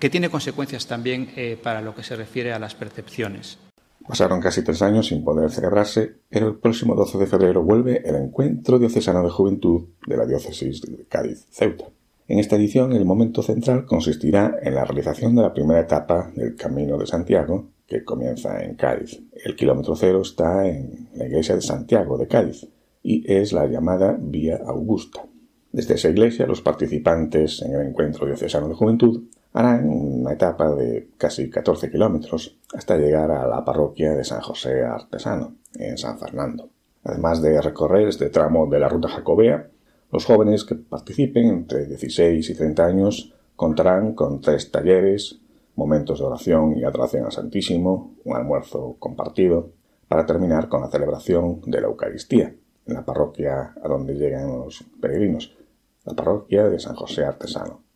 que 0.01 0.11
tiene 0.11 0.29
consecuencias 0.29 0.89
también 0.89 1.31
eh, 1.37 1.57
para 1.63 1.81
lo 1.83 1.95
que 1.95 2.03
se 2.03 2.17
refiere 2.17 2.53
a 2.53 2.59
las 2.59 2.75
percepciones. 2.75 3.61
Pasaron 4.09 4.41
casi 4.41 4.65
tres 4.65 4.83
años 4.83 5.07
sin 5.07 5.23
poder 5.23 5.49
celebrarse, 5.53 6.17
pero 6.29 6.49
el 6.49 6.57
próximo 6.57 6.97
12 6.97 7.17
de 7.17 7.27
febrero 7.29 7.63
vuelve 7.63 8.03
el 8.05 8.17
Encuentro 8.17 8.81
Diocesano 8.81 9.23
de 9.23 9.31
Juventud 9.31 9.83
de 10.05 10.17
la 10.17 10.27
Diócesis 10.27 10.83
de 10.83 11.07
Cádiz-Ceuta. 11.09 11.85
En 12.29 12.41
esta 12.41 12.57
edición 12.57 12.93
el 12.93 13.05
momento 13.05 13.41
central 13.43 13.87
consistirá 13.87 14.57
en 14.61 14.75
la 14.75 14.85
realización 14.85 15.37
de 15.37 15.43
la 15.43 15.55
primera 15.55 15.81
etapa 15.81 16.33
del 16.35 16.57
Camino 16.57 16.99
de 16.99 17.07
Santiago, 17.07 17.69
que 17.87 18.05
comienza 18.05 18.65
en 18.65 18.75
Cádiz. 18.75 19.23
El 19.45 19.55
kilómetro 19.55 19.95
cero 19.95 20.23
está 20.23 20.67
en 20.67 21.09
la 21.15 21.27
iglesia 21.27 21.55
de 21.55 21.63
Santiago 21.63 22.19
de 22.19 22.27
Cádiz 22.27 22.67
y 23.01 23.33
es 23.33 23.53
la 23.53 23.67
llamada 23.67 24.17
Vía 24.21 24.59
Augusta. 24.67 25.25
Desde 25.71 25.95
esa 25.95 26.09
iglesia 26.09 26.49
los 26.49 26.63
participantes 26.63 27.63
en 27.63 27.75
el 27.75 27.87
Encuentro 27.87 28.27
Diocesano 28.27 28.69
de 28.69 28.75
Juventud 28.75 29.23
harán 29.53 29.89
una 29.89 30.33
etapa 30.33 30.75
de 30.75 31.11
casi 31.17 31.49
14 31.49 31.93
kilómetros 31.93 32.59
hasta 32.75 32.99
llegar 32.99 33.31
a 33.31 33.47
la 33.47 33.65
parroquia 33.65 34.15
de 34.15 34.25
San 34.25 34.41
José 34.41 34.83
Artesano, 34.83 35.55
en 35.79 35.97
San 35.97 36.19
Fernando. 36.19 36.71
Además 37.05 37.41
de 37.41 37.61
recorrer 37.61 38.09
este 38.09 38.31
tramo 38.31 38.67
de 38.67 38.81
la 38.81 38.89
ruta 38.89 39.09
jacobea, 39.09 39.71
los 40.11 40.25
jóvenes 40.25 40.65
que 40.65 40.75
participen 40.75 41.49
entre 41.49 41.87
16 41.87 42.51
y 42.51 42.55
30 42.55 42.85
años 42.85 43.35
contarán 43.55 44.15
con 44.15 44.41
tres 44.41 44.71
talleres, 44.71 45.39
momentos 45.75 46.21
de 46.21 46.27
oración 46.27 46.77
y 46.77 46.85
adoración 46.85 47.25
al 47.25 47.33
Santísimo, 47.33 48.15
un 48.25 48.37
almuerzo 48.37 48.97
compartido, 48.99 49.71
para 50.09 50.27
terminar 50.27 50.69
con 50.69 50.83
la 50.83 50.89
celebración 50.89 51.61
de 51.67 51.81
la 51.81 51.89
Eucaristía, 51.89 52.55
en 52.87 52.95
la 52.95 53.05
parroquia 53.05 53.75
a 53.83 53.89
donde 53.89 54.15
llegan 54.15 54.49
los 54.49 54.85
peregrinos, 55.01 55.57
la 56.05 56.15
parroquia 56.15 56.69
de 56.69 56.79
San 56.79 56.95
José 56.95 57.25
Artesano 57.25 57.87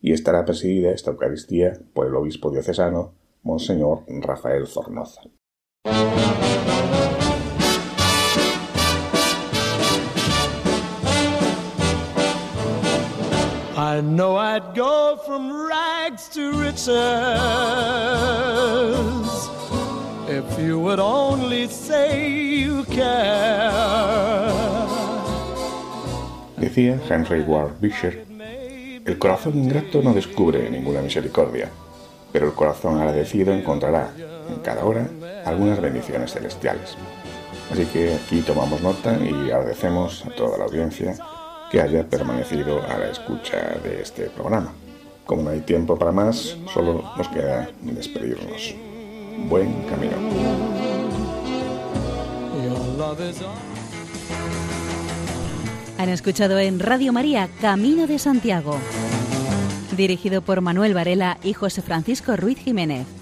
y 0.00 0.12
estará 0.12 0.44
presidida 0.44 0.90
esta 0.90 1.10
Eucaristía 1.10 1.78
por 1.92 2.06
el 2.06 2.14
obispo 2.14 2.50
diocesano, 2.50 3.12
Monseñor 3.42 4.04
Rafael 4.08 4.66
Zornoza. 4.66 5.22
I 13.90 14.00
know 14.00 14.36
I'd 14.36 14.72
go 14.76 15.18
from 15.26 15.50
rags 15.50 16.28
to 16.34 16.52
riches 16.52 16.86
if 20.28 20.46
you 20.60 20.78
would 20.78 21.00
only 21.00 21.66
say 21.66 22.30
you 22.62 22.84
care. 22.84 23.72
Decía 26.56 27.00
Henry 27.08 27.40
Ward 27.42 27.80
Beecher 27.80 28.24
el 29.04 29.18
corazón 29.18 29.58
ingrato 29.58 30.02
no 30.02 30.14
descubre 30.14 30.70
ninguna 30.70 31.02
misericordia, 31.02 31.68
pero 32.30 32.46
el 32.46 32.52
corazón 32.52 33.00
agradecido 33.00 33.52
encontrará 33.52 34.12
en 34.16 34.60
cada 34.62 34.84
hora 34.84 35.08
algunas 35.44 35.80
bendiciones 35.80 36.32
celestiales. 36.32 36.96
Así 37.72 37.86
que 37.86 38.14
aquí 38.14 38.42
tomamos 38.42 38.80
nota 38.82 39.18
y 39.18 39.50
agradecemos 39.50 40.24
a 40.26 40.30
toda 40.30 40.58
la 40.58 40.66
audiencia 40.66 41.16
que 41.70 41.80
haya 41.80 42.04
permanecido 42.04 42.82
a 42.82 42.98
la 42.98 43.10
escucha 43.10 43.78
de 43.82 44.02
este 44.02 44.24
programa. 44.30 44.72
Como 45.24 45.42
no 45.42 45.50
hay 45.50 45.60
tiempo 45.60 45.96
para 45.96 46.10
más, 46.10 46.56
solo 46.74 47.04
nos 47.16 47.28
queda 47.28 47.70
despedirnos. 47.82 48.74
Buen 49.48 49.82
camino. 49.84 50.16
Han 55.98 56.08
escuchado 56.08 56.58
en 56.58 56.80
Radio 56.80 57.12
María 57.12 57.48
Camino 57.60 58.06
de 58.06 58.18
Santiago, 58.18 58.76
dirigido 59.96 60.42
por 60.42 60.60
Manuel 60.60 60.94
Varela 60.94 61.38
y 61.44 61.52
José 61.52 61.82
Francisco 61.82 62.36
Ruiz 62.36 62.58
Jiménez. 62.58 63.19